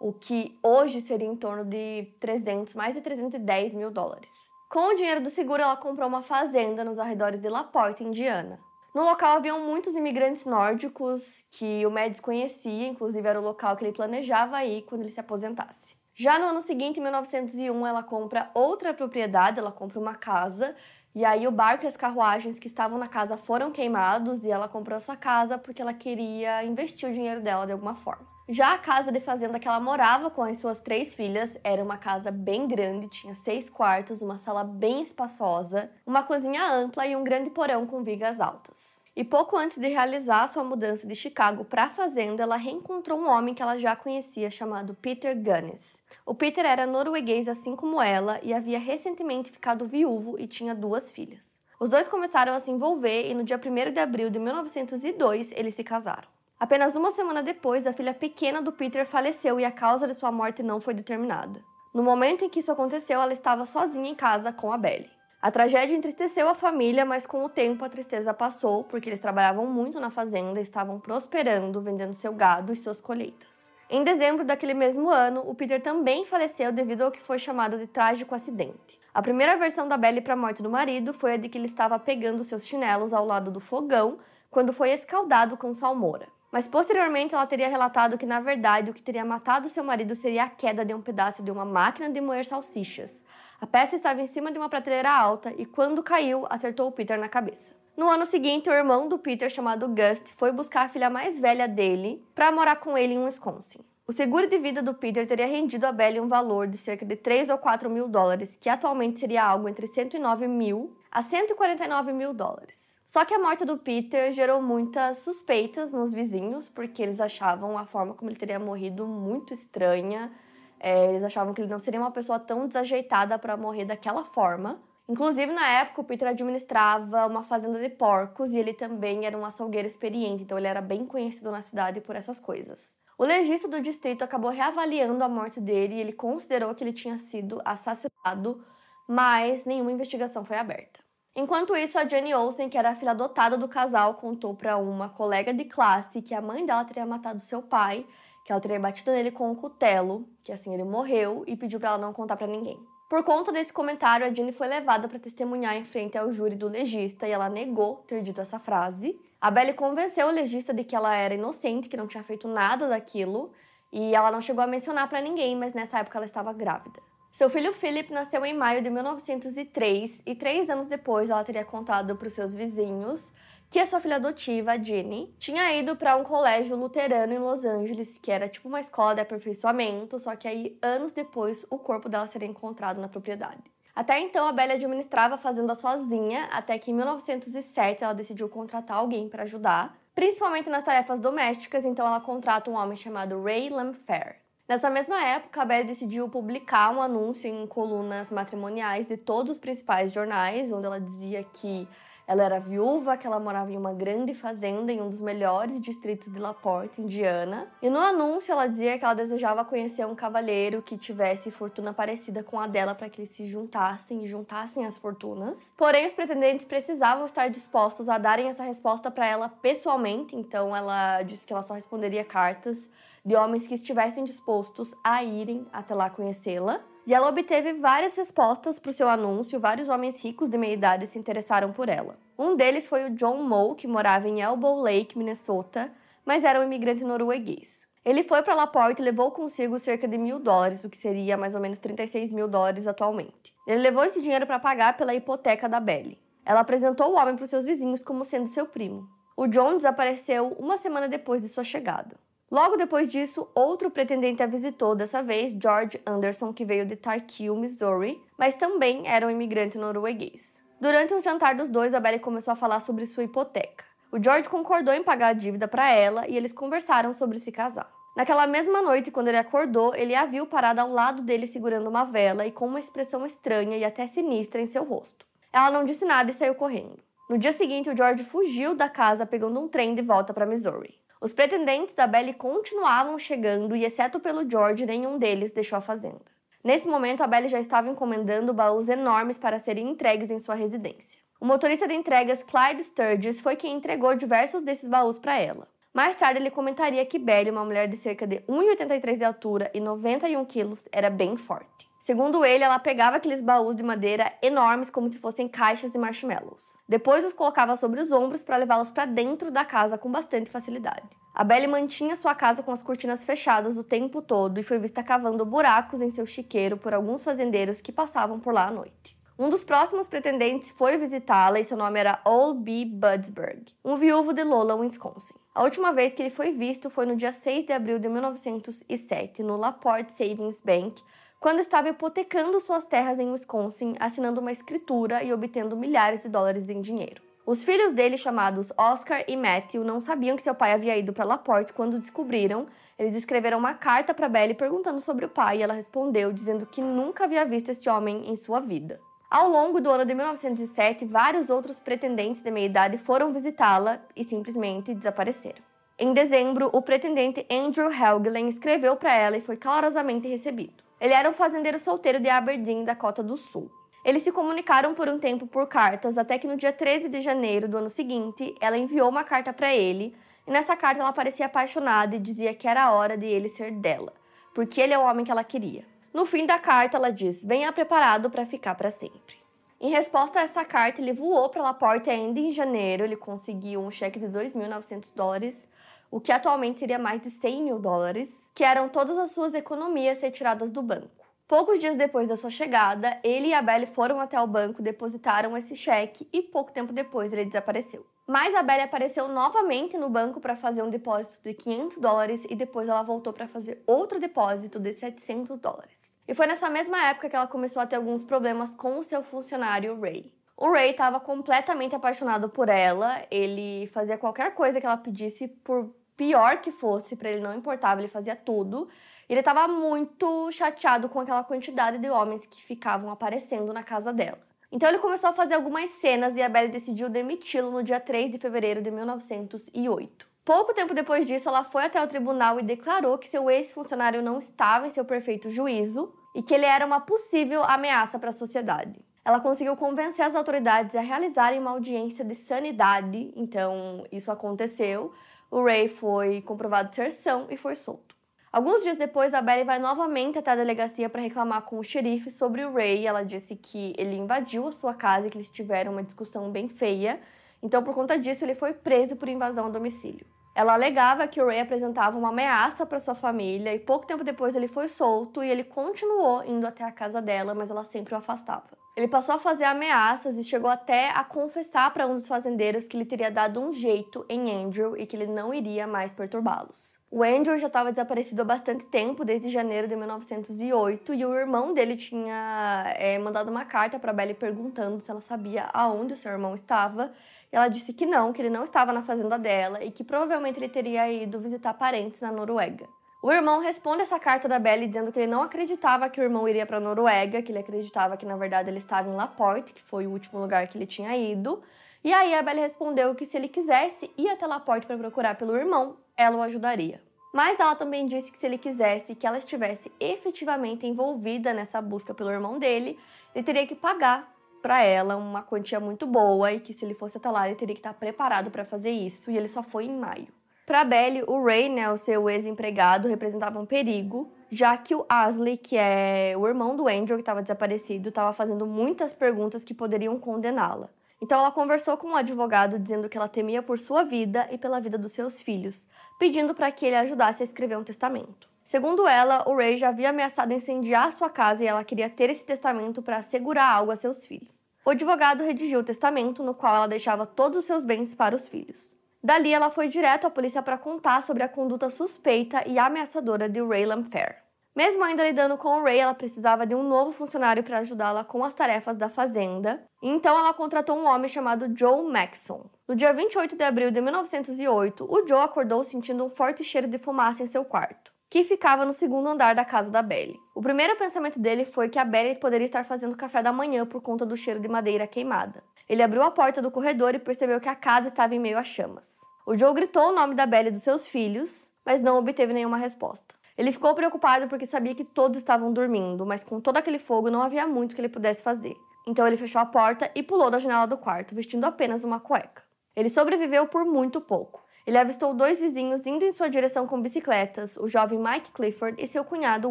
o 0.00 0.12
que 0.12 0.58
hoje 0.62 1.00
seria 1.00 1.26
em 1.26 1.36
torno 1.36 1.64
de 1.64 2.08
300, 2.20 2.74
mais 2.74 2.94
de 2.94 3.00
310 3.00 3.74
mil 3.74 3.90
dólares. 3.90 4.30
Com 4.70 4.92
o 4.92 4.96
dinheiro 4.96 5.22
do 5.22 5.30
seguro, 5.30 5.62
ela 5.62 5.76
comprou 5.76 6.06
uma 6.06 6.22
fazenda 6.22 6.84
nos 6.84 6.98
arredores 6.98 7.40
de 7.40 7.48
Laporte, 7.48 8.04
Indiana. 8.04 8.60
No 8.94 9.02
local 9.02 9.36
haviam 9.36 9.60
muitos 9.60 9.94
imigrantes 9.94 10.44
nórdicos 10.44 11.46
que 11.50 11.86
o 11.86 11.90
Mads 11.90 12.20
conhecia, 12.20 12.86
inclusive 12.86 13.26
era 13.26 13.40
o 13.40 13.44
local 13.44 13.76
que 13.76 13.84
ele 13.84 13.92
planejava 13.92 14.64
ir 14.64 14.82
quando 14.82 15.02
ele 15.02 15.10
se 15.10 15.20
aposentasse. 15.20 15.96
Já 16.14 16.38
no 16.38 16.46
ano 16.46 16.62
seguinte, 16.62 16.98
em 16.98 17.02
1901, 17.02 17.86
ela 17.86 18.02
compra 18.02 18.50
outra 18.52 18.92
propriedade, 18.92 19.60
ela 19.60 19.70
compra 19.70 20.00
uma 20.00 20.16
casa, 20.16 20.74
e 21.14 21.24
aí 21.24 21.46
o 21.46 21.50
barco 21.50 21.84
e 21.84 21.88
as 21.88 21.96
carruagens 21.96 22.58
que 22.58 22.66
estavam 22.66 22.98
na 22.98 23.08
casa 23.08 23.36
foram 23.36 23.70
queimados 23.70 24.44
e 24.44 24.50
ela 24.50 24.68
comprou 24.68 24.96
essa 24.96 25.16
casa 25.16 25.58
porque 25.58 25.82
ela 25.82 25.94
queria 25.94 26.64
investir 26.64 27.08
o 27.08 27.12
dinheiro 27.12 27.40
dela 27.40 27.66
de 27.66 27.72
alguma 27.72 27.94
forma. 27.94 28.26
Já 28.48 28.72
a 28.72 28.78
casa 28.78 29.12
de 29.12 29.20
fazenda 29.20 29.58
que 29.58 29.68
ela 29.68 29.78
morava 29.78 30.30
com 30.30 30.42
as 30.42 30.58
suas 30.58 30.80
três 30.80 31.14
filhas 31.14 31.58
era 31.62 31.84
uma 31.84 31.98
casa 31.98 32.30
bem 32.30 32.66
grande, 32.66 33.08
tinha 33.10 33.34
seis 33.34 33.68
quartos, 33.68 34.22
uma 34.22 34.38
sala 34.38 34.64
bem 34.64 35.02
espaçosa, 35.02 35.90
uma 36.06 36.22
cozinha 36.22 36.66
ampla 36.72 37.06
e 37.06 37.14
um 37.14 37.22
grande 37.22 37.50
porão 37.50 37.86
com 37.86 38.02
vigas 38.02 38.40
altas. 38.40 38.78
E 39.14 39.24
pouco 39.24 39.56
antes 39.56 39.76
de 39.76 39.88
realizar 39.88 40.46
sua 40.46 40.62
mudança 40.62 41.06
de 41.06 41.14
Chicago 41.14 41.64
para 41.64 41.84
a 41.84 41.90
fazenda, 41.90 42.44
ela 42.44 42.56
reencontrou 42.56 43.18
um 43.18 43.28
homem 43.28 43.52
que 43.52 43.60
ela 43.60 43.76
já 43.76 43.96
conhecia 43.96 44.48
chamado 44.48 44.94
Peter 44.94 45.36
Gunness. 45.36 46.00
O 46.28 46.34
Peter 46.34 46.66
era 46.66 46.86
norueguês 46.86 47.48
assim 47.48 47.74
como 47.74 48.02
ela 48.02 48.38
e 48.42 48.52
havia 48.52 48.78
recentemente 48.78 49.50
ficado 49.50 49.86
viúvo 49.86 50.38
e 50.38 50.46
tinha 50.46 50.74
duas 50.74 51.10
filhas. 51.10 51.58
Os 51.80 51.88
dois 51.88 52.06
começaram 52.06 52.52
a 52.52 52.60
se 52.60 52.70
envolver 52.70 53.30
e 53.30 53.34
no 53.34 53.42
dia 53.42 53.56
1 53.58 53.92
de 53.92 53.98
abril 53.98 54.28
de 54.28 54.38
1902 54.38 55.50
eles 55.52 55.72
se 55.72 55.82
casaram. 55.82 56.28
Apenas 56.60 56.94
uma 56.94 57.12
semana 57.12 57.42
depois, 57.42 57.86
a 57.86 57.94
filha 57.94 58.12
pequena 58.12 58.60
do 58.60 58.72
Peter 58.72 59.06
faleceu 59.06 59.58
e 59.58 59.64
a 59.64 59.70
causa 59.70 60.06
de 60.06 60.12
sua 60.12 60.30
morte 60.30 60.62
não 60.62 60.82
foi 60.82 60.92
determinada. 60.92 61.62
No 61.94 62.02
momento 62.02 62.44
em 62.44 62.50
que 62.50 62.60
isso 62.60 62.70
aconteceu, 62.70 63.22
ela 63.22 63.32
estava 63.32 63.64
sozinha 63.64 64.10
em 64.10 64.14
casa 64.14 64.52
com 64.52 64.70
a 64.70 64.76
Belly. 64.76 65.08
A 65.40 65.50
tragédia 65.50 65.96
entristeceu 65.96 66.46
a 66.46 66.54
família, 66.54 67.06
mas 67.06 67.26
com 67.26 67.42
o 67.42 67.48
tempo 67.48 67.86
a 67.86 67.88
tristeza 67.88 68.34
passou, 68.34 68.84
porque 68.84 69.08
eles 69.08 69.20
trabalhavam 69.20 69.64
muito 69.64 69.98
na 69.98 70.10
fazenda 70.10 70.60
e 70.60 70.62
estavam 70.62 71.00
prosperando, 71.00 71.80
vendendo 71.80 72.12
seu 72.12 72.34
gado 72.34 72.70
e 72.70 72.76
suas 72.76 73.00
colheitas. 73.00 73.57
Em 73.90 74.04
dezembro 74.04 74.44
daquele 74.44 74.74
mesmo 74.74 75.08
ano, 75.08 75.42
o 75.46 75.54
Peter 75.54 75.80
também 75.80 76.26
faleceu 76.26 76.70
devido 76.70 77.02
ao 77.02 77.10
que 77.10 77.22
foi 77.22 77.38
chamado 77.38 77.78
de 77.78 77.86
trágico 77.86 78.34
acidente. 78.34 79.00
A 79.14 79.22
primeira 79.22 79.56
versão 79.56 79.88
da 79.88 79.96
Belly 79.96 80.20
para 80.20 80.34
a 80.34 80.36
morte 80.36 80.62
do 80.62 80.68
marido 80.68 81.14
foi 81.14 81.32
a 81.32 81.36
de 81.38 81.48
que 81.48 81.56
ele 81.56 81.64
estava 81.64 81.98
pegando 81.98 82.44
seus 82.44 82.66
chinelos 82.66 83.14
ao 83.14 83.24
lado 83.24 83.50
do 83.50 83.60
fogão 83.60 84.18
quando 84.50 84.74
foi 84.74 84.90
escaldado 84.90 85.56
com 85.56 85.74
salmoura. 85.74 86.28
Mas 86.52 86.66
posteriormente 86.66 87.34
ela 87.34 87.46
teria 87.46 87.66
relatado 87.66 88.18
que, 88.18 88.26
na 88.26 88.40
verdade, 88.40 88.90
o 88.90 88.94
que 88.94 89.00
teria 89.00 89.24
matado 89.24 89.70
seu 89.70 89.82
marido 89.82 90.14
seria 90.14 90.44
a 90.44 90.50
queda 90.50 90.84
de 90.84 90.92
um 90.92 91.00
pedaço 91.00 91.42
de 91.42 91.50
uma 91.50 91.64
máquina 91.64 92.10
de 92.10 92.20
moer 92.20 92.44
salsichas. 92.44 93.18
A 93.58 93.66
peça 93.66 93.96
estava 93.96 94.20
em 94.20 94.26
cima 94.26 94.52
de 94.52 94.58
uma 94.58 94.68
prateleira 94.68 95.10
alta 95.10 95.54
e, 95.56 95.64
quando 95.64 96.02
caiu, 96.02 96.46
acertou 96.50 96.88
o 96.88 96.92
Peter 96.92 97.18
na 97.18 97.28
cabeça. 97.28 97.77
No 97.98 98.08
ano 98.08 98.24
seguinte, 98.24 98.70
o 98.70 98.72
irmão 98.72 99.08
do 99.08 99.18
Peter, 99.18 99.50
chamado 99.50 99.88
Gust, 99.88 100.32
foi 100.36 100.52
buscar 100.52 100.86
a 100.86 100.88
filha 100.88 101.10
mais 101.10 101.40
velha 101.40 101.66
dele 101.66 102.24
para 102.32 102.52
morar 102.52 102.76
com 102.76 102.96
ele 102.96 103.14
em 103.14 103.24
Wisconsin. 103.24 103.80
O 104.06 104.12
seguro 104.12 104.48
de 104.48 104.56
vida 104.56 104.80
do 104.80 104.94
Peter 104.94 105.26
teria 105.26 105.48
rendido 105.48 105.84
a 105.84 105.90
Belly 105.90 106.20
um 106.20 106.28
valor 106.28 106.68
de 106.68 106.78
cerca 106.78 107.04
de 107.04 107.16
3 107.16 107.48
ou 107.48 107.58
4 107.58 107.90
mil 107.90 108.06
dólares, 108.06 108.56
que 108.56 108.68
atualmente 108.68 109.18
seria 109.18 109.42
algo 109.42 109.68
entre 109.68 109.88
109 109.88 110.46
mil 110.46 110.96
a 111.10 111.22
149 111.22 112.12
mil 112.12 112.32
dólares. 112.32 112.96
Só 113.04 113.24
que 113.24 113.34
a 113.34 113.38
morte 113.40 113.64
do 113.64 113.76
Peter 113.76 114.30
gerou 114.30 114.62
muitas 114.62 115.18
suspeitas 115.24 115.92
nos 115.92 116.12
vizinhos, 116.12 116.68
porque 116.68 117.02
eles 117.02 117.18
achavam 117.18 117.76
a 117.76 117.84
forma 117.84 118.14
como 118.14 118.30
ele 118.30 118.38
teria 118.38 118.60
morrido 118.60 119.08
muito 119.08 119.52
estranha. 119.52 120.30
É, 120.78 121.06
eles 121.06 121.24
achavam 121.24 121.52
que 121.52 121.62
ele 121.62 121.68
não 121.68 121.80
seria 121.80 121.98
uma 121.98 122.12
pessoa 122.12 122.38
tão 122.38 122.68
desajeitada 122.68 123.36
para 123.40 123.56
morrer 123.56 123.86
daquela 123.86 124.22
forma. 124.22 124.80
Inclusive, 125.08 125.50
na 125.52 125.66
época, 125.66 126.02
o 126.02 126.04
Peter 126.04 126.28
administrava 126.28 127.26
uma 127.26 127.42
fazenda 127.42 127.80
de 127.80 127.88
porcos 127.88 128.52
e 128.52 128.58
ele 128.58 128.74
também 128.74 129.24
era 129.24 129.38
um 129.38 129.44
açougueiro 129.44 129.88
experiente, 129.88 130.42
então 130.42 130.58
ele 130.58 130.66
era 130.66 130.82
bem 130.82 131.06
conhecido 131.06 131.50
na 131.50 131.62
cidade 131.62 132.00
por 132.02 132.14
essas 132.14 132.38
coisas. 132.38 132.92
O 133.16 133.24
legista 133.24 133.66
do 133.66 133.80
distrito 133.80 134.22
acabou 134.22 134.50
reavaliando 134.50 135.24
a 135.24 135.28
morte 135.28 135.60
dele 135.60 135.94
e 135.94 136.00
ele 136.00 136.12
considerou 136.12 136.74
que 136.74 136.84
ele 136.84 136.92
tinha 136.92 137.18
sido 137.18 137.60
assassinado, 137.64 138.62
mas 139.08 139.64
nenhuma 139.64 139.90
investigação 139.90 140.44
foi 140.44 140.58
aberta. 140.58 141.00
Enquanto 141.34 141.74
isso, 141.74 141.98
a 141.98 142.06
Jenny 142.06 142.34
Olsen, 142.34 142.68
que 142.68 142.76
era 142.76 142.90
a 142.90 142.94
filha 142.94 143.12
adotada 143.12 143.56
do 143.56 143.66
casal, 143.66 144.14
contou 144.14 144.54
para 144.54 144.76
uma 144.76 145.08
colega 145.08 145.54
de 145.54 145.64
classe 145.64 146.20
que 146.20 146.34
a 146.34 146.42
mãe 146.42 146.66
dela 146.66 146.84
teria 146.84 147.06
matado 147.06 147.40
seu 147.40 147.62
pai, 147.62 148.06
que 148.44 148.52
ela 148.52 148.60
teria 148.60 148.78
batido 148.78 149.10
nele 149.10 149.30
com 149.30 149.50
um 149.50 149.54
cutelo, 149.54 150.28
que 150.42 150.52
assim 150.52 150.74
ele 150.74 150.84
morreu 150.84 151.44
e 151.46 151.56
pediu 151.56 151.80
para 151.80 151.90
ela 151.90 151.98
não 151.98 152.12
contar 152.12 152.36
para 152.36 152.46
ninguém. 152.46 152.78
Por 153.08 153.24
conta 153.24 153.50
desse 153.50 153.72
comentário, 153.72 154.26
a 154.26 154.30
Jenny 154.30 154.52
foi 154.52 154.66
levada 154.66 155.08
para 155.08 155.18
testemunhar 155.18 155.74
em 155.74 155.84
frente 155.84 156.18
ao 156.18 156.30
júri 156.30 156.54
do 156.54 156.68
legista 156.68 157.26
e 157.26 157.30
ela 157.30 157.48
negou 157.48 158.04
ter 158.06 158.22
dito 158.22 158.38
essa 158.38 158.58
frase. 158.58 159.18
A 159.40 159.50
Belly 159.50 159.72
convenceu 159.72 160.26
o 160.26 160.30
legista 160.30 160.74
de 160.74 160.84
que 160.84 160.94
ela 160.94 161.16
era 161.16 161.32
inocente, 161.32 161.88
que 161.88 161.96
não 161.96 162.06
tinha 162.06 162.22
feito 162.22 162.46
nada 162.46 162.86
daquilo, 162.86 163.50
e 163.90 164.14
ela 164.14 164.30
não 164.30 164.42
chegou 164.42 164.62
a 164.62 164.66
mencionar 164.66 165.08
para 165.08 165.22
ninguém, 165.22 165.56
mas 165.56 165.72
nessa 165.72 166.00
época 166.00 166.18
ela 166.18 166.26
estava 166.26 166.52
grávida. 166.52 167.00
Seu 167.32 167.48
filho 167.48 167.72
Philip 167.72 168.12
nasceu 168.12 168.44
em 168.44 168.52
maio 168.52 168.82
de 168.82 168.90
1903 168.90 170.22
e 170.26 170.34
três 170.34 170.68
anos 170.68 170.86
depois 170.86 171.30
ela 171.30 171.44
teria 171.44 171.64
contado 171.64 172.14
para 172.14 172.26
os 172.26 172.34
seus 172.34 172.54
vizinhos 172.54 173.24
que 173.70 173.78
a 173.78 173.86
sua 173.86 174.00
filha 174.00 174.16
adotiva, 174.16 174.82
Jenny, 174.82 175.34
tinha 175.38 175.74
ido 175.74 175.94
para 175.94 176.16
um 176.16 176.24
colégio 176.24 176.76
luterano 176.76 177.34
em 177.34 177.38
Los 177.38 177.64
Angeles, 177.64 178.18
que 178.18 178.30
era 178.30 178.48
tipo 178.48 178.68
uma 178.68 178.80
escola 178.80 179.14
de 179.14 179.20
aperfeiçoamento, 179.20 180.18
só 180.18 180.34
que 180.34 180.48
aí 180.48 180.78
anos 180.80 181.12
depois 181.12 181.66
o 181.68 181.78
corpo 181.78 182.08
dela 182.08 182.26
seria 182.26 182.48
encontrado 182.48 183.00
na 183.00 183.08
propriedade. 183.08 183.62
Até 183.94 184.20
então, 184.20 184.46
a 184.46 184.52
Belle 184.52 184.72
administrava 184.72 185.34
a 185.34 185.38
fazenda 185.38 185.74
sozinha, 185.74 186.44
até 186.52 186.78
que 186.78 186.90
em 186.90 186.94
1907 186.94 188.02
ela 188.02 188.12
decidiu 188.12 188.48
contratar 188.48 188.98
alguém 188.98 189.28
para 189.28 189.42
ajudar, 189.42 189.98
principalmente 190.14 190.70
nas 190.70 190.84
tarefas 190.84 191.18
domésticas, 191.20 191.84
então 191.84 192.06
ela 192.06 192.20
contrata 192.20 192.70
um 192.70 192.74
homem 192.74 192.96
chamado 192.96 193.42
Ray 193.42 193.68
Lamfair. 193.68 194.36
Nessa 194.68 194.88
mesma 194.88 195.22
época, 195.24 195.62
a 195.62 195.64
Belle 195.64 195.88
decidiu 195.88 196.28
publicar 196.28 196.90
um 196.90 197.02
anúncio 197.02 197.48
em 197.48 197.66
colunas 197.66 198.30
matrimoniais 198.30 199.06
de 199.06 199.16
todos 199.16 199.52
os 199.52 199.58
principais 199.58 200.12
jornais, 200.12 200.72
onde 200.72 200.86
ela 200.86 201.00
dizia 201.00 201.42
que 201.42 201.88
ela 202.28 202.44
era 202.44 202.60
viúva, 202.60 203.16
que 203.16 203.26
ela 203.26 203.40
morava 203.40 203.72
em 203.72 203.76
uma 203.78 203.94
grande 203.94 204.34
fazenda 204.34 204.92
em 204.92 205.00
um 205.00 205.08
dos 205.08 205.20
melhores 205.20 205.80
distritos 205.80 206.30
de 206.30 206.38
Laporte, 206.38 207.00
Indiana. 207.00 207.66
E 207.80 207.88
no 207.88 207.98
anúncio 207.98 208.52
ela 208.52 208.66
dizia 208.66 208.98
que 208.98 209.04
ela 209.04 209.14
desejava 209.14 209.64
conhecer 209.64 210.06
um 210.06 210.14
cavalheiro 210.14 210.82
que 210.82 210.98
tivesse 210.98 211.50
fortuna 211.50 211.94
parecida 211.94 212.42
com 212.42 212.60
a 212.60 212.66
dela 212.66 212.94
para 212.94 213.08
que 213.08 213.22
eles 213.22 213.30
se 213.30 213.46
juntassem 213.46 214.24
e 214.24 214.28
juntassem 214.28 214.84
as 214.84 214.98
fortunas. 214.98 215.58
Porém, 215.74 216.06
os 216.06 216.12
pretendentes 216.12 216.66
precisavam 216.66 217.24
estar 217.24 217.48
dispostos 217.48 218.10
a 218.10 218.18
darem 218.18 218.48
essa 218.48 218.62
resposta 218.62 219.10
para 219.10 219.26
ela 219.26 219.48
pessoalmente, 219.48 220.36
então 220.36 220.76
ela 220.76 221.22
disse 221.22 221.46
que 221.46 221.52
ela 221.54 221.62
só 221.62 221.72
responderia 221.72 222.24
cartas 222.24 222.76
de 223.24 223.34
homens 223.36 223.66
que 223.66 223.74
estivessem 223.74 224.24
dispostos 224.24 224.94
a 225.02 225.24
irem 225.24 225.66
até 225.72 225.94
lá 225.94 226.10
conhecê-la. 226.10 226.80
E 227.08 227.14
ela 227.14 227.30
obteve 227.30 227.72
várias 227.72 228.14
respostas 228.18 228.78
para 228.78 228.90
o 228.90 228.92
seu 228.92 229.08
anúncio, 229.08 229.58
vários 229.58 229.88
homens 229.88 230.22
ricos 230.22 230.50
de 230.50 230.58
meia 230.58 230.74
idade 230.74 231.06
se 231.06 231.18
interessaram 231.18 231.72
por 231.72 231.88
ela. 231.88 232.18
Um 232.38 232.54
deles 232.54 232.86
foi 232.86 233.06
o 233.06 233.10
John 233.14 233.42
Moe, 233.42 233.76
que 233.76 233.86
morava 233.86 234.28
em 234.28 234.42
Elbow 234.42 234.82
Lake, 234.82 235.16
Minnesota, 235.16 235.90
mas 236.22 236.44
era 236.44 236.60
um 236.60 236.64
imigrante 236.64 237.02
norueguês. 237.02 237.80
Ele 238.04 238.24
foi 238.24 238.42
para 238.42 238.54
Laporte 238.54 239.00
e 239.00 239.04
levou 239.06 239.30
consigo 239.30 239.78
cerca 239.78 240.06
de 240.06 240.18
mil 240.18 240.38
dólares, 240.38 240.84
o 240.84 240.90
que 240.90 240.98
seria 240.98 241.34
mais 241.34 241.54
ou 241.54 241.62
menos 241.62 241.78
36 241.78 242.30
mil 242.30 242.46
dólares 242.46 242.86
atualmente. 242.86 243.54
Ele 243.66 243.80
levou 243.80 244.04
esse 244.04 244.20
dinheiro 244.20 244.46
para 244.46 244.58
pagar 244.58 244.98
pela 244.98 245.14
hipoteca 245.14 245.66
da 245.66 245.80
Belly. 245.80 246.18
Ela 246.44 246.60
apresentou 246.60 247.12
o 247.12 247.16
homem 247.16 247.36
para 247.36 247.44
os 247.44 247.50
seus 247.50 247.64
vizinhos 247.64 248.04
como 248.04 248.22
sendo 248.22 248.48
seu 248.48 248.66
primo. 248.66 249.08
O 249.34 249.46
John 249.46 249.78
desapareceu 249.78 250.48
uma 250.58 250.76
semana 250.76 251.08
depois 251.08 251.40
de 251.40 251.48
sua 251.48 251.64
chegada. 251.64 252.18
Logo 252.50 252.78
depois 252.78 253.06
disso, 253.06 253.46
outro 253.54 253.90
pretendente 253.90 254.42
a 254.42 254.46
visitou, 254.46 254.94
dessa 254.94 255.22
vez 255.22 255.52
George 255.52 256.00
Anderson, 256.06 256.50
que 256.50 256.64
veio 256.64 256.86
de 256.86 256.96
Tarkil, 256.96 257.54
Missouri, 257.54 258.22
mas 258.38 258.54
também 258.54 259.06
era 259.06 259.26
um 259.26 259.30
imigrante 259.30 259.76
norueguês. 259.76 260.56
Durante 260.80 261.12
um 261.12 261.20
jantar 261.20 261.54
dos 261.54 261.68
dois, 261.68 261.92
a 261.92 262.00
Belly 262.00 262.18
começou 262.18 262.52
a 262.52 262.56
falar 262.56 262.80
sobre 262.80 263.04
sua 263.04 263.24
hipoteca. 263.24 263.84
O 264.10 264.22
George 264.22 264.48
concordou 264.48 264.94
em 264.94 265.02
pagar 265.02 265.28
a 265.28 265.32
dívida 265.34 265.68
para 265.68 265.90
ela 265.90 266.26
e 266.26 266.38
eles 266.38 266.52
conversaram 266.52 267.12
sobre 267.12 267.38
se 267.38 267.52
casar. 267.52 267.90
Naquela 268.16 268.46
mesma 268.46 268.80
noite, 268.80 269.10
quando 269.10 269.28
ele 269.28 269.36
acordou, 269.36 269.94
ele 269.94 270.14
a 270.14 270.24
viu 270.24 270.46
parada 270.46 270.80
ao 270.80 270.90
lado 270.90 271.22
dele 271.22 271.46
segurando 271.46 271.88
uma 271.90 272.04
vela 272.04 272.46
e 272.46 272.50
com 272.50 272.66
uma 272.66 272.80
expressão 272.80 273.26
estranha 273.26 273.76
e 273.76 273.84
até 273.84 274.06
sinistra 274.06 274.58
em 274.58 274.66
seu 274.66 274.84
rosto. 274.84 275.26
Ela 275.52 275.70
não 275.70 275.84
disse 275.84 276.06
nada 276.06 276.30
e 276.30 276.34
saiu 276.34 276.54
correndo. 276.54 276.98
No 277.28 277.36
dia 277.36 277.52
seguinte, 277.52 277.90
o 277.90 277.96
George 277.96 278.24
fugiu 278.24 278.74
da 278.74 278.88
casa 278.88 279.26
pegando 279.26 279.60
um 279.60 279.68
trem 279.68 279.94
de 279.94 280.00
volta 280.00 280.32
para 280.32 280.46
Missouri. 280.46 280.98
Os 281.20 281.32
pretendentes 281.32 281.94
da 281.94 282.06
Belly 282.06 282.32
continuavam 282.32 283.18
chegando 283.18 283.74
e, 283.74 283.84
exceto 283.84 284.20
pelo 284.20 284.48
George, 284.48 284.86
nenhum 284.86 285.18
deles 285.18 285.50
deixou 285.50 285.76
a 285.76 285.80
fazenda. 285.80 286.20
Nesse 286.62 286.86
momento, 286.86 287.22
a 287.22 287.26
Belly 287.26 287.48
já 287.48 287.58
estava 287.58 287.88
encomendando 287.88 288.52
baús 288.52 288.88
enormes 288.88 289.36
para 289.36 289.58
serem 289.58 289.88
entregues 289.88 290.30
em 290.30 290.38
sua 290.38 290.54
residência. 290.54 291.20
O 291.40 291.46
motorista 291.46 291.86
de 291.86 291.94
entregas 291.94 292.42
Clyde 292.42 292.84
Sturgis 292.84 293.40
foi 293.40 293.56
quem 293.56 293.76
entregou 293.76 294.14
diversos 294.14 294.62
desses 294.62 294.88
baús 294.88 295.18
para 295.18 295.38
ela. 295.38 295.68
Mais 295.94 296.16
tarde, 296.16 296.40
ele 296.40 296.50
comentaria 296.50 297.04
que 297.06 297.18
Belly, 297.18 297.50
uma 297.50 297.64
mulher 297.64 297.88
de 297.88 297.96
cerca 297.96 298.26
de 298.26 298.36
1,83 298.48 299.18
de 299.18 299.24
altura 299.24 299.70
e 299.72 299.80
91 299.80 300.44
quilos, 300.44 300.88
era 300.92 301.10
bem 301.10 301.36
forte. 301.36 301.77
Segundo 302.08 302.42
ele, 302.42 302.64
ela 302.64 302.78
pegava 302.78 303.18
aqueles 303.18 303.42
baús 303.42 303.76
de 303.76 303.82
madeira 303.82 304.32
enormes 304.40 304.88
como 304.88 305.10
se 305.10 305.18
fossem 305.18 305.46
caixas 305.46 305.90
de 305.90 305.98
marshmallows. 305.98 306.62
Depois 306.88 307.22
os 307.22 307.34
colocava 307.34 307.76
sobre 307.76 308.00
os 308.00 308.10
ombros 308.10 308.40
para 308.40 308.56
levá-los 308.56 308.90
para 308.90 309.04
dentro 309.04 309.50
da 309.50 309.62
casa 309.62 309.98
com 309.98 310.10
bastante 310.10 310.48
facilidade. 310.48 311.06
A 311.34 311.44
Belly 311.44 311.66
mantinha 311.66 312.16
sua 312.16 312.34
casa 312.34 312.62
com 312.62 312.72
as 312.72 312.82
cortinas 312.82 313.26
fechadas 313.26 313.76
o 313.76 313.84
tempo 313.84 314.22
todo 314.22 314.58
e 314.58 314.62
foi 314.62 314.78
vista 314.78 315.02
cavando 315.02 315.44
buracos 315.44 316.00
em 316.00 316.08
seu 316.08 316.24
chiqueiro 316.24 316.78
por 316.78 316.94
alguns 316.94 317.22
fazendeiros 317.22 317.82
que 317.82 317.92
passavam 317.92 318.40
por 318.40 318.54
lá 318.54 318.68
à 318.68 318.70
noite. 318.70 319.14
Um 319.38 319.50
dos 319.50 319.62
próximos 319.62 320.08
pretendentes 320.08 320.70
foi 320.70 320.96
visitá-la 320.96 321.60
e 321.60 321.64
seu 321.64 321.76
nome 321.76 322.00
era 322.00 322.22
Old 322.24 322.60
B. 322.60 322.86
Budsberg, 322.86 323.66
um 323.84 323.98
viúvo 323.98 324.32
de 324.32 324.44
Lola, 324.44 324.74
Wisconsin. 324.76 325.34
A 325.54 325.62
última 325.62 325.92
vez 325.92 326.12
que 326.12 326.22
ele 326.22 326.30
foi 326.30 326.52
visto 326.52 326.88
foi 326.88 327.04
no 327.04 327.14
dia 327.14 327.32
6 327.32 327.66
de 327.66 327.72
abril 327.74 327.98
de 327.98 328.08
1907, 328.08 329.42
no 329.42 329.58
Laporte 329.58 330.12
Savings 330.12 330.60
Bank, 330.64 331.02
quando 331.40 331.60
estava 331.60 331.88
hipotecando 331.88 332.58
suas 332.58 332.84
terras 332.84 333.20
em 333.20 333.30
Wisconsin, 333.30 333.94
assinando 334.00 334.40
uma 334.40 334.50
escritura 334.50 335.22
e 335.22 335.32
obtendo 335.32 335.76
milhares 335.76 336.20
de 336.20 336.28
dólares 336.28 336.68
em 336.68 336.80
dinheiro. 336.80 337.22
Os 337.46 337.64
filhos 337.64 337.92
dele, 337.92 338.18
chamados 338.18 338.72
Oscar 338.76 339.24
e 339.26 339.36
Matthew, 339.36 339.82
não 339.82 340.00
sabiam 340.00 340.36
que 340.36 340.42
seu 340.42 340.54
pai 340.54 340.72
havia 340.72 340.98
ido 340.98 341.12
para 341.12 341.24
Laporte 341.24 341.72
quando 341.72 341.98
descobriram. 341.98 342.66
Eles 342.98 343.14
escreveram 343.14 343.56
uma 343.56 343.72
carta 343.72 344.12
para 344.12 344.28
Belly 344.28 344.52
perguntando 344.52 345.00
sobre 345.00 345.24
o 345.24 345.30
pai 345.30 345.58
e 345.58 345.62
ela 345.62 345.72
respondeu 345.72 346.32
dizendo 346.32 346.66
que 346.66 346.82
nunca 346.82 347.24
havia 347.24 347.46
visto 347.46 347.70
este 347.70 347.88
homem 347.88 348.28
em 348.28 348.36
sua 348.36 348.60
vida. 348.60 349.00
Ao 349.30 349.48
longo 349.48 349.80
do 349.80 349.90
ano 349.90 350.04
de 350.04 350.14
1907, 350.14 351.06
vários 351.06 351.48
outros 351.48 351.78
pretendentes 351.78 352.42
de 352.42 352.50
meia-idade 352.50 352.98
foram 352.98 353.32
visitá-la 353.32 354.00
e 354.16 354.24
simplesmente 354.24 354.94
desapareceram. 354.94 355.62
Em 355.98 356.12
dezembro, 356.12 356.68
o 356.72 356.82
pretendente 356.82 357.46
Andrew 357.50 357.90
Helgelen 357.90 358.48
escreveu 358.48 358.96
para 358.96 359.14
ela 359.14 359.36
e 359.36 359.40
foi 359.40 359.56
calorosamente 359.56 360.28
recebido. 360.28 360.87
Ele 361.00 361.14
era 361.14 361.30
um 361.30 361.32
fazendeiro 361.32 361.78
solteiro 361.78 362.20
de 362.20 362.28
Aberdeen, 362.28 362.84
Dakota 362.84 363.22
do 363.22 363.36
Sul. 363.36 363.70
Eles 364.04 364.22
se 364.22 364.32
comunicaram 364.32 364.94
por 364.94 365.08
um 365.08 365.18
tempo 365.18 365.46
por 365.46 365.66
cartas, 365.66 366.16
até 366.16 366.38
que 366.38 366.46
no 366.46 366.56
dia 366.56 366.72
13 366.72 367.08
de 367.08 367.20
janeiro 367.20 367.68
do 367.68 367.78
ano 367.78 367.90
seguinte, 367.90 368.54
ela 368.60 368.78
enviou 368.78 369.08
uma 369.08 369.24
carta 369.24 369.52
para 369.52 369.74
ele, 369.74 370.16
e 370.46 370.50
nessa 370.50 370.76
carta 370.76 371.00
ela 371.02 371.12
parecia 371.12 371.46
apaixonada 371.46 372.16
e 372.16 372.18
dizia 372.18 372.54
que 372.54 372.66
era 372.66 372.84
a 372.84 372.92
hora 372.92 373.16
de 373.16 373.26
ele 373.26 373.48
ser 373.48 373.70
dela, 373.70 374.12
porque 374.54 374.80
ele 374.80 374.94
é 374.94 374.98
o 374.98 375.04
homem 375.04 375.24
que 375.24 375.30
ela 375.30 375.44
queria. 375.44 375.84
No 376.12 376.24
fim 376.24 376.46
da 376.46 376.58
carta, 376.58 376.96
ela 376.96 377.12
diz: 377.12 377.44
Venha 377.44 377.72
preparado 377.72 378.30
para 378.30 378.46
ficar 378.46 378.74
para 378.74 378.90
sempre. 378.90 379.36
Em 379.80 379.90
resposta 379.90 380.40
a 380.40 380.42
essa 380.42 380.64
carta, 380.64 381.00
ele 381.00 381.12
voou 381.12 381.48
para 381.50 381.62
Laporte 381.62 382.10
ainda 382.10 382.40
em 382.40 382.50
janeiro. 382.50 383.04
Ele 383.04 383.14
conseguiu 383.14 383.80
um 383.80 383.90
cheque 383.90 384.18
de 384.18 384.26
2.900 384.26 385.08
dólares, 385.14 385.68
o 386.10 386.18
que 386.18 386.32
atualmente 386.32 386.80
seria 386.80 386.98
mais 386.98 387.20
de 387.22 387.30
100 387.30 387.62
mil 387.62 387.78
dólares, 387.78 388.36
que 388.58 388.64
eram 388.64 388.88
todas 388.88 389.16
as 389.16 389.30
suas 389.30 389.54
economias 389.54 390.20
retiradas 390.20 390.68
do 390.68 390.82
banco. 390.82 391.24
Poucos 391.46 391.78
dias 391.78 391.96
depois 391.96 392.26
da 392.26 392.36
sua 392.36 392.50
chegada, 392.50 393.16
ele 393.22 393.50
e 393.50 393.54
a 393.54 393.62
Belle 393.62 393.86
foram 393.86 394.18
até 394.18 394.40
o 394.40 394.48
banco, 394.48 394.82
depositaram 394.82 395.56
esse 395.56 395.76
cheque 395.76 396.28
e 396.32 396.42
pouco 396.42 396.72
tempo 396.72 396.92
depois 396.92 397.32
ele 397.32 397.44
desapareceu. 397.44 398.04
Mas 398.26 398.52
a 398.56 398.62
Belle 398.64 398.82
apareceu 398.82 399.28
novamente 399.28 399.96
no 399.96 400.10
banco 400.10 400.40
para 400.40 400.56
fazer 400.56 400.82
um 400.82 400.90
depósito 400.90 401.38
de 401.40 401.54
500 401.54 401.98
dólares 401.98 402.44
e 402.50 402.56
depois 402.56 402.88
ela 402.88 403.04
voltou 403.04 403.32
para 403.32 403.46
fazer 403.46 403.80
outro 403.86 404.18
depósito 404.18 404.80
de 404.80 404.92
700 404.92 405.56
dólares. 405.60 406.10
E 406.26 406.34
foi 406.34 406.48
nessa 406.48 406.68
mesma 406.68 407.00
época 407.10 407.30
que 407.30 407.36
ela 407.36 407.46
começou 407.46 407.80
a 407.80 407.86
ter 407.86 407.94
alguns 407.94 408.24
problemas 408.24 408.72
com 408.72 408.98
o 408.98 409.04
seu 409.04 409.22
funcionário 409.22 410.00
Ray. 410.00 410.34
O 410.56 410.72
Ray 410.72 410.90
estava 410.90 411.20
completamente 411.20 411.94
apaixonado 411.94 412.48
por 412.48 412.68
ela, 412.68 413.24
ele 413.30 413.86
fazia 413.92 414.18
qualquer 414.18 414.52
coisa 414.56 414.80
que 414.80 414.86
ela 414.86 414.96
pedisse, 414.96 415.46
por 415.46 415.94
pior 416.18 416.60
que 416.60 416.72
fosse, 416.72 417.14
para 417.16 417.30
ele 417.30 417.40
não 417.40 417.56
importava, 417.56 418.00
ele 418.00 418.08
fazia 418.08 418.34
tudo. 418.34 418.88
Ele 419.28 419.38
estava 419.40 419.68
muito 419.68 420.50
chateado 420.50 421.08
com 421.08 421.20
aquela 421.20 421.44
quantidade 421.44 421.98
de 421.98 422.10
homens 422.10 422.44
que 422.44 422.62
ficavam 422.62 423.10
aparecendo 423.10 423.72
na 423.72 423.84
casa 423.84 424.12
dela. 424.12 424.40
Então 424.70 424.88
ele 424.88 424.98
começou 424.98 425.30
a 425.30 425.32
fazer 425.32 425.54
algumas 425.54 425.88
cenas 426.00 426.36
e 426.36 426.42
a 426.42 426.48
Belle 426.48 426.68
decidiu 426.68 427.08
demiti-lo 427.08 427.70
no 427.70 427.82
dia 427.82 428.00
3 428.00 428.32
de 428.32 428.38
fevereiro 428.38 428.82
de 428.82 428.90
1908. 428.90 430.26
Pouco 430.44 430.74
tempo 430.74 430.92
depois 430.92 431.26
disso, 431.26 431.48
ela 431.48 431.62
foi 431.64 431.84
até 431.84 432.02
o 432.02 432.08
tribunal 432.08 432.58
e 432.58 432.62
declarou 432.62 433.16
que 433.16 433.28
seu 433.28 433.50
ex-funcionário 433.50 434.22
não 434.22 434.38
estava 434.38 434.86
em 434.86 434.90
seu 434.90 435.04
perfeito 435.04 435.50
juízo 435.50 436.12
e 436.34 436.42
que 436.42 436.52
ele 436.52 436.66
era 436.66 436.84
uma 436.84 437.00
possível 437.00 437.62
ameaça 437.62 438.18
para 438.18 438.30
a 438.30 438.32
sociedade. 438.32 438.98
Ela 439.24 439.40
conseguiu 439.40 439.76
convencer 439.76 440.24
as 440.24 440.34
autoridades 440.34 440.96
a 440.96 441.00
realizarem 441.00 441.60
uma 441.60 441.70
audiência 441.70 442.24
de 442.24 442.34
sanidade, 442.34 443.30
então 443.36 444.06
isso 444.10 444.32
aconteceu, 444.32 445.12
o 445.50 445.62
Ray 445.62 445.88
foi 445.88 446.42
comprovado 446.42 446.94
ser 446.94 447.10
são 447.10 447.46
e 447.50 447.56
foi 447.56 447.74
solto. 447.74 448.16
Alguns 448.50 448.82
dias 448.82 448.96
depois, 448.96 449.34
a 449.34 449.42
Belly 449.42 449.64
vai 449.64 449.78
novamente 449.78 450.38
até 450.38 450.52
a 450.52 450.56
delegacia 450.56 451.08
para 451.08 451.20
reclamar 451.20 451.62
com 451.62 451.78
o 451.78 451.84
xerife 451.84 452.30
sobre 452.30 452.64
o 452.64 452.72
Ray. 452.72 453.06
Ela 453.06 453.22
disse 453.22 453.54
que 453.54 453.94
ele 453.98 454.16
invadiu 454.16 454.66
a 454.66 454.72
sua 454.72 454.94
casa 454.94 455.26
e 455.26 455.30
que 455.30 455.36
eles 455.36 455.50
tiveram 455.50 455.92
uma 455.92 456.02
discussão 456.02 456.50
bem 456.50 456.68
feia. 456.68 457.20
Então, 457.62 457.82
por 457.82 457.94
conta 457.94 458.18
disso, 458.18 458.44
ele 458.44 458.54
foi 458.54 458.72
preso 458.72 459.16
por 459.16 459.28
invasão 459.28 459.66
ao 459.66 459.70
domicílio. 459.70 460.26
Ela 460.54 460.72
alegava 460.72 461.28
que 461.28 461.40
o 461.40 461.46
Ray 461.46 461.60
apresentava 461.60 462.18
uma 462.18 462.30
ameaça 462.30 462.84
para 462.84 462.98
sua 462.98 463.14
família 463.14 463.74
e 463.74 463.78
pouco 463.78 464.06
tempo 464.06 464.24
depois 464.24 464.56
ele 464.56 464.66
foi 464.66 464.88
solto 464.88 465.44
e 465.44 465.48
ele 465.48 465.62
continuou 465.62 466.42
indo 466.44 466.66
até 466.66 466.82
a 466.82 466.90
casa 466.90 467.22
dela, 467.22 467.54
mas 467.54 467.70
ela 467.70 467.84
sempre 467.84 468.14
o 468.14 468.16
afastava. 468.16 468.66
Ele 468.98 469.06
passou 469.06 469.36
a 469.36 469.38
fazer 469.38 469.62
ameaças 469.62 470.36
e 470.36 470.42
chegou 470.42 470.68
até 470.68 471.10
a 471.10 471.22
confessar 471.22 471.88
para 471.94 472.04
um 472.04 472.16
dos 472.16 472.26
fazendeiros 472.26 472.88
que 472.88 472.96
ele 472.96 473.04
teria 473.04 473.30
dado 473.30 473.60
um 473.60 473.72
jeito 473.72 474.26
em 474.28 474.50
Andrew 474.50 474.96
e 474.96 475.06
que 475.06 475.14
ele 475.14 475.28
não 475.28 475.54
iria 475.54 475.86
mais 475.86 476.12
perturbá-los. 476.12 476.98
O 477.08 477.22
Andrew 477.22 477.56
já 477.60 477.68
estava 477.68 477.92
desaparecido 477.92 478.42
há 478.42 478.44
bastante 478.44 478.86
tempo, 478.86 479.24
desde 479.24 479.50
janeiro 479.50 479.86
de 479.86 479.94
1908, 479.94 481.14
e 481.14 481.24
o 481.24 481.32
irmão 481.32 481.72
dele 481.72 481.96
tinha 481.96 482.92
é, 482.96 483.16
mandado 483.20 483.52
uma 483.52 483.64
carta 483.64 484.00
para 484.00 484.12
Belly 484.12 484.34
perguntando 484.34 485.00
se 485.00 485.08
ela 485.12 485.20
sabia 485.20 485.70
aonde 485.72 486.14
o 486.14 486.16
seu 486.16 486.32
irmão 486.32 486.56
estava. 486.56 487.12
E 487.52 487.56
ela 487.56 487.68
disse 487.68 487.92
que 487.92 488.04
não, 488.04 488.32
que 488.32 488.42
ele 488.42 488.50
não 488.50 488.64
estava 488.64 488.92
na 488.92 489.04
fazenda 489.04 489.38
dela 489.38 489.80
e 489.80 489.92
que 489.92 490.02
provavelmente 490.02 490.58
ele 490.58 490.68
teria 490.68 491.08
ido 491.08 491.38
visitar 491.38 491.72
parentes 491.74 492.20
na 492.20 492.32
Noruega. 492.32 492.88
O 493.20 493.32
irmão 493.32 493.58
responde 493.58 494.02
essa 494.02 494.18
carta 494.18 494.46
da 494.46 494.60
Belle 494.60 494.86
dizendo 494.86 495.10
que 495.10 495.18
ele 495.18 495.26
não 495.26 495.42
acreditava 495.42 496.08
que 496.08 496.20
o 496.20 496.22
irmão 496.22 496.48
iria 496.48 496.64
para 496.64 496.76
a 496.76 496.80
Noruega, 496.80 497.42
que 497.42 497.50
ele 497.50 497.58
acreditava 497.58 498.16
que 498.16 498.24
na 498.24 498.36
verdade 498.36 498.70
ele 498.70 498.78
estava 498.78 499.08
em 499.08 499.14
Laporte, 499.14 499.72
que 499.72 499.82
foi 499.82 500.06
o 500.06 500.10
último 500.10 500.38
lugar 500.38 500.68
que 500.68 500.78
ele 500.78 500.86
tinha 500.86 501.16
ido. 501.16 501.60
E 502.04 502.12
aí 502.12 502.32
a 502.32 502.42
Belle 502.42 502.60
respondeu 502.60 503.16
que 503.16 503.26
se 503.26 503.36
ele 503.36 503.48
quisesse 503.48 504.08
ir 504.16 504.28
até 504.28 504.46
Laporte 504.46 504.86
para 504.86 504.96
procurar 504.96 505.34
pelo 505.34 505.56
irmão, 505.56 505.96
ela 506.16 506.36
o 506.36 506.42
ajudaria. 506.42 507.02
Mas 507.34 507.58
ela 507.58 507.74
também 507.74 508.06
disse 508.06 508.30
que 508.30 508.38
se 508.38 508.46
ele 508.46 508.56
quisesse 508.56 509.16
que 509.16 509.26
ela 509.26 509.38
estivesse 509.38 509.90
efetivamente 509.98 510.86
envolvida 510.86 511.52
nessa 511.52 511.82
busca 511.82 512.14
pelo 512.14 512.30
irmão 512.30 512.56
dele, 512.56 512.96
ele 513.34 513.44
teria 513.44 513.66
que 513.66 513.74
pagar 513.74 514.32
para 514.62 514.82
ela 514.84 515.16
uma 515.16 515.42
quantia 515.42 515.80
muito 515.80 516.06
boa 516.06 516.52
e 516.52 516.60
que 516.60 516.72
se 516.72 516.84
ele 516.84 516.94
fosse 516.94 517.18
até 517.18 517.28
lá 517.28 517.48
ele 517.48 517.58
teria 517.58 517.74
que 517.74 517.80
estar 517.80 517.94
preparado 517.94 518.50
para 518.50 518.64
fazer 518.64 518.90
isso, 518.90 519.28
e 519.28 519.36
ele 519.36 519.48
só 519.48 519.62
foi 519.62 519.86
em 519.86 519.96
maio. 519.96 520.37
Para 520.68 520.84
Belly, 520.84 521.24
o 521.26 521.42
Ray, 521.42 521.70
né, 521.70 521.90
o 521.90 521.96
seu 521.96 522.28
ex-empregado, 522.28 523.08
representava 523.08 523.58
um 523.58 523.64
perigo, 523.64 524.30
já 524.50 524.76
que 524.76 524.94
o 524.94 525.06
Asley, 525.08 525.56
que 525.56 525.78
é 525.78 526.34
o 526.36 526.46
irmão 526.46 526.76
do 526.76 526.86
Andrew 526.86 527.16
que 527.16 527.22
estava 527.22 527.40
desaparecido, 527.40 528.10
estava 528.10 528.34
fazendo 528.34 528.66
muitas 528.66 529.14
perguntas 529.14 529.64
que 529.64 529.72
poderiam 529.72 530.18
condená-la. 530.18 530.90
Então 531.22 531.38
ela 531.38 531.50
conversou 531.50 531.96
com 531.96 532.08
o 532.08 532.10
um 532.10 532.16
advogado 532.16 532.78
dizendo 532.78 533.08
que 533.08 533.16
ela 533.16 533.30
temia 533.30 533.62
por 533.62 533.78
sua 533.78 534.04
vida 534.04 534.46
e 534.50 534.58
pela 534.58 534.78
vida 534.78 534.98
dos 534.98 535.12
seus 535.12 535.40
filhos, 535.40 535.86
pedindo 536.18 536.54
para 536.54 536.70
que 536.70 536.84
ele 536.84 536.96
ajudasse 536.96 537.42
a 537.42 537.46
escrever 537.46 537.78
um 537.78 537.82
testamento. 537.82 538.46
Segundo 538.62 539.08
ela, 539.08 539.48
o 539.48 539.56
Ray 539.56 539.78
já 539.78 539.88
havia 539.88 540.10
ameaçado 540.10 540.52
incendiar 540.52 541.10
sua 541.12 541.30
casa 541.30 541.64
e 541.64 541.66
ela 541.66 541.82
queria 541.82 542.10
ter 542.10 542.28
esse 542.28 542.44
testamento 542.44 543.00
para 543.00 543.16
assegurar 543.16 543.72
algo 543.72 543.90
a 543.90 543.96
seus 543.96 544.26
filhos. 544.26 544.60
O 544.84 544.90
advogado 544.90 545.42
redigiu 545.44 545.80
o 545.80 545.84
testamento 545.84 546.42
no 546.42 546.52
qual 546.52 546.76
ela 546.76 546.86
deixava 546.86 547.24
todos 547.24 547.56
os 547.56 547.64
seus 547.64 547.84
bens 547.84 548.14
para 548.14 548.34
os 548.34 548.46
filhos. 548.46 548.97
Dali, 549.22 549.52
ela 549.52 549.70
foi 549.70 549.88
direto 549.88 550.26
à 550.26 550.30
polícia 550.30 550.62
para 550.62 550.78
contar 550.78 551.22
sobre 551.22 551.42
a 551.42 551.48
conduta 551.48 551.90
suspeita 551.90 552.62
e 552.66 552.78
ameaçadora 552.78 553.48
de 553.48 553.60
Raylan 553.60 554.04
Fair. 554.04 554.48
Mesmo 554.78 555.02
ainda 555.02 555.24
lidando 555.24 555.58
com 555.58 555.70
o 555.70 555.82
Ray, 555.82 555.98
ela 555.98 556.14
precisava 556.14 556.64
de 556.64 556.72
um 556.72 556.84
novo 556.84 557.10
funcionário 557.10 557.64
para 557.64 557.78
ajudá-la 557.78 558.22
com 558.22 558.44
as 558.44 558.54
tarefas 558.54 558.96
da 558.96 559.08
fazenda, 559.08 559.82
então 560.00 560.38
ela 560.38 560.54
contratou 560.54 560.96
um 560.96 561.04
homem 561.04 561.28
chamado 561.28 561.66
Joe 561.76 562.04
Maxson. 562.04 562.70
No 562.86 562.94
dia 562.94 563.12
28 563.12 563.56
de 563.56 563.64
abril 563.64 563.90
de 563.90 564.00
1908, 564.00 565.04
o 565.04 565.26
Joe 565.26 565.40
acordou 565.40 565.82
sentindo 565.82 566.24
um 566.24 566.30
forte 566.30 566.62
cheiro 566.62 566.86
de 566.86 566.96
fumaça 566.96 567.42
em 567.42 567.48
seu 567.48 567.64
quarto, 567.64 568.12
que 568.30 568.44
ficava 568.44 568.84
no 568.84 568.92
segundo 568.92 569.28
andar 569.28 569.52
da 569.56 569.64
casa 569.64 569.90
da 569.90 570.00
Belly. 570.00 570.38
O 570.54 570.62
primeiro 570.62 570.94
pensamento 570.94 571.40
dele 571.40 571.64
foi 571.64 571.88
que 571.88 571.98
a 571.98 572.04
Belly 572.04 572.36
poderia 572.36 572.64
estar 572.64 572.84
fazendo 572.84 573.16
café 573.16 573.42
da 573.42 573.52
manhã 573.52 573.84
por 573.84 574.00
conta 574.00 574.24
do 574.24 574.36
cheiro 574.36 574.60
de 574.60 574.68
madeira 574.68 575.08
queimada. 575.08 575.60
Ele 575.88 576.02
abriu 576.02 576.22
a 576.22 576.30
porta 576.30 576.60
do 576.60 576.70
corredor 576.70 577.14
e 577.14 577.18
percebeu 577.18 577.58
que 577.60 577.68
a 577.68 577.74
casa 577.74 578.08
estava 578.08 578.34
em 578.34 578.38
meio 578.38 578.58
a 578.58 578.64
chamas. 578.64 579.20
O 579.46 579.56
Joe 579.56 579.72
gritou 579.72 580.08
o 580.08 580.14
nome 580.14 580.34
da 580.34 580.44
Belle 580.44 580.68
e 580.68 580.72
dos 580.72 580.82
seus 580.82 581.06
filhos, 581.06 581.70
mas 581.84 582.02
não 582.02 582.18
obteve 582.18 582.52
nenhuma 582.52 582.76
resposta. 582.76 583.34
Ele 583.56 583.72
ficou 583.72 583.94
preocupado 583.94 584.46
porque 584.46 584.66
sabia 584.66 584.94
que 584.94 585.04
todos 585.04 585.38
estavam 585.38 585.72
dormindo, 585.72 586.26
mas 586.26 586.44
com 586.44 586.60
todo 586.60 586.76
aquele 586.76 586.98
fogo 586.98 587.30
não 587.30 587.42
havia 587.42 587.66
muito 587.66 587.94
que 587.94 588.00
ele 588.00 588.08
pudesse 588.08 588.42
fazer. 588.42 588.76
Então 589.06 589.26
ele 589.26 589.38
fechou 589.38 589.60
a 589.60 589.66
porta 589.66 590.10
e 590.14 590.22
pulou 590.22 590.50
da 590.50 590.58
janela 590.58 590.86
do 590.86 590.98
quarto, 590.98 591.34
vestindo 591.34 591.64
apenas 591.64 592.04
uma 592.04 592.20
cueca. 592.20 592.62
Ele 592.94 593.08
sobreviveu 593.08 593.66
por 593.66 593.86
muito 593.86 594.20
pouco. 594.20 594.62
Ele 594.86 594.98
avistou 594.98 595.32
dois 595.32 595.60
vizinhos 595.60 596.06
indo 596.06 596.24
em 596.24 596.32
sua 596.32 596.50
direção 596.50 596.86
com 596.86 597.00
bicicletas, 597.00 597.76
o 597.78 597.88
jovem 597.88 598.18
Mike 598.18 598.52
Clifford 598.52 599.02
e 599.02 599.06
seu 599.06 599.24
cunhado 599.24 599.70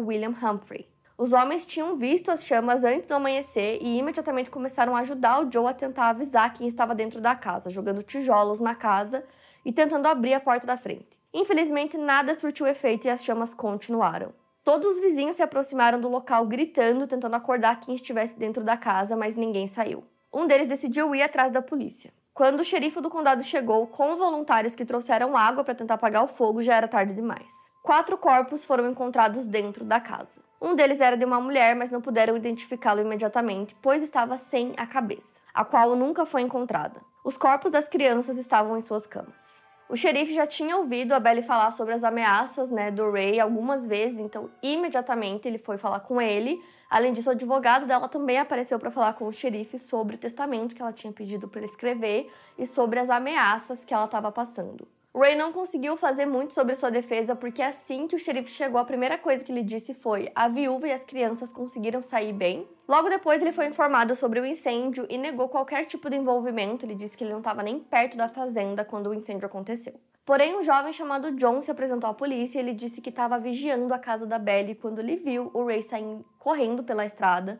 William 0.00 0.34
Humphrey. 0.42 0.88
Os 1.18 1.32
homens 1.32 1.66
tinham 1.66 1.96
visto 1.96 2.30
as 2.30 2.44
chamas 2.44 2.84
antes 2.84 3.08
do 3.08 3.14
amanhecer 3.14 3.78
e 3.82 3.98
imediatamente 3.98 4.48
começaram 4.48 4.94
a 4.94 5.00
ajudar 5.00 5.40
o 5.40 5.52
Joe 5.52 5.66
a 5.66 5.74
tentar 5.74 6.10
avisar 6.10 6.54
quem 6.54 6.68
estava 6.68 6.94
dentro 6.94 7.20
da 7.20 7.34
casa, 7.34 7.70
jogando 7.70 8.04
tijolos 8.04 8.60
na 8.60 8.72
casa 8.72 9.24
e 9.64 9.72
tentando 9.72 10.06
abrir 10.06 10.34
a 10.34 10.38
porta 10.38 10.64
da 10.64 10.76
frente. 10.76 11.18
Infelizmente, 11.34 11.98
nada 11.98 12.38
surtiu 12.38 12.68
efeito 12.68 13.08
e 13.08 13.10
as 13.10 13.24
chamas 13.24 13.52
continuaram. 13.52 14.32
Todos 14.62 14.86
os 14.86 15.00
vizinhos 15.00 15.34
se 15.34 15.42
aproximaram 15.42 16.00
do 16.00 16.08
local 16.08 16.46
gritando, 16.46 17.08
tentando 17.08 17.34
acordar 17.34 17.80
quem 17.80 17.96
estivesse 17.96 18.38
dentro 18.38 18.62
da 18.62 18.76
casa, 18.76 19.16
mas 19.16 19.34
ninguém 19.34 19.66
saiu. 19.66 20.04
Um 20.32 20.46
deles 20.46 20.68
decidiu 20.68 21.12
ir 21.16 21.22
atrás 21.22 21.50
da 21.50 21.60
polícia. 21.60 22.12
Quando 22.32 22.60
o 22.60 22.64
xerife 22.64 23.00
do 23.00 23.10
condado 23.10 23.42
chegou 23.42 23.88
com 23.88 24.16
voluntários 24.16 24.76
que 24.76 24.84
trouxeram 24.84 25.36
água 25.36 25.64
para 25.64 25.74
tentar 25.74 25.94
apagar 25.94 26.22
o 26.22 26.28
fogo, 26.28 26.62
já 26.62 26.76
era 26.76 26.86
tarde 26.86 27.12
demais. 27.12 27.67
Quatro 27.82 28.18
corpos 28.18 28.64
foram 28.64 28.90
encontrados 28.90 29.46
dentro 29.46 29.84
da 29.84 30.00
casa. 30.00 30.40
Um 30.60 30.74
deles 30.74 31.00
era 31.00 31.16
de 31.16 31.24
uma 31.24 31.40
mulher, 31.40 31.74
mas 31.74 31.90
não 31.90 32.00
puderam 32.00 32.36
identificá-lo 32.36 33.00
imediatamente, 33.00 33.74
pois 33.80 34.02
estava 34.02 34.36
sem 34.36 34.74
a 34.76 34.86
cabeça, 34.86 35.40
a 35.54 35.64
qual 35.64 35.94
nunca 35.94 36.26
foi 36.26 36.42
encontrada. 36.42 37.00
Os 37.24 37.36
corpos 37.36 37.72
das 37.72 37.88
crianças 37.88 38.36
estavam 38.36 38.76
em 38.76 38.80
suas 38.80 39.06
camas. 39.06 39.62
O 39.88 39.96
xerife 39.96 40.34
já 40.34 40.46
tinha 40.46 40.76
ouvido 40.76 41.14
a 41.14 41.20
Belly 41.20 41.40
falar 41.40 41.70
sobre 41.70 41.94
as 41.94 42.04
ameaças 42.04 42.68
né, 42.68 42.90
do 42.90 43.10
Ray 43.10 43.40
algumas 43.40 43.86
vezes, 43.86 44.18
então 44.18 44.50
imediatamente 44.62 45.48
ele 45.48 45.56
foi 45.56 45.78
falar 45.78 46.00
com 46.00 46.20
ele. 46.20 46.62
Além 46.90 47.14
disso, 47.14 47.30
o 47.30 47.32
advogado 47.32 47.86
dela 47.86 48.06
também 48.06 48.38
apareceu 48.38 48.78
para 48.78 48.90
falar 48.90 49.14
com 49.14 49.26
o 49.26 49.32
xerife 49.32 49.78
sobre 49.78 50.16
o 50.16 50.18
testamento 50.18 50.74
que 50.74 50.82
ela 50.82 50.92
tinha 50.92 51.12
pedido 51.12 51.48
para 51.48 51.60
ele 51.60 51.70
escrever 51.70 52.30
e 52.58 52.66
sobre 52.66 52.98
as 52.98 53.08
ameaças 53.08 53.82
que 53.82 53.94
ela 53.94 54.04
estava 54.04 54.30
passando. 54.30 54.86
Ray 55.16 55.34
não 55.34 55.52
conseguiu 55.52 55.96
fazer 55.96 56.26
muito 56.26 56.54
sobre 56.54 56.74
sua 56.74 56.90
defesa 56.90 57.34
porque 57.34 57.62
assim 57.62 58.06
que 58.06 58.14
o 58.14 58.18
xerife 58.18 58.50
chegou, 58.50 58.80
a 58.80 58.84
primeira 58.84 59.18
coisa 59.18 59.44
que 59.44 59.50
ele 59.50 59.62
disse 59.62 59.94
foi: 59.94 60.30
a 60.34 60.48
viúva 60.48 60.86
e 60.86 60.92
as 60.92 61.04
crianças 61.04 61.50
conseguiram 61.50 62.02
sair 62.02 62.32
bem. 62.32 62.68
Logo 62.88 63.08
depois, 63.08 63.40
ele 63.40 63.52
foi 63.52 63.66
informado 63.66 64.14
sobre 64.14 64.40
o 64.40 64.46
incêndio 64.46 65.06
e 65.10 65.18
negou 65.18 65.48
qualquer 65.48 65.84
tipo 65.86 66.08
de 66.08 66.16
envolvimento. 66.16 66.86
Ele 66.86 66.94
disse 66.94 67.16
que 67.16 67.24
ele 67.24 67.32
não 67.32 67.40
estava 67.40 67.62
nem 67.62 67.78
perto 67.80 68.16
da 68.16 68.28
fazenda 68.28 68.84
quando 68.84 69.08
o 69.08 69.14
incêndio 69.14 69.46
aconteceu. 69.46 69.94
Porém, 70.24 70.56
um 70.56 70.62
jovem 70.62 70.92
chamado 70.92 71.32
John 71.32 71.60
se 71.62 71.70
apresentou 71.70 72.08
à 72.08 72.14
polícia 72.14 72.58
e 72.58 72.62
ele 72.62 72.74
disse 72.74 73.00
que 73.00 73.08
estava 73.08 73.38
vigiando 73.38 73.92
a 73.94 73.98
casa 73.98 74.26
da 74.26 74.38
Belly 74.38 74.74
quando 74.74 74.98
ele 74.98 75.16
viu 75.16 75.50
o 75.54 75.64
Ray 75.64 75.82
saindo 75.82 76.24
correndo 76.38 76.84
pela 76.84 77.06
estrada 77.06 77.58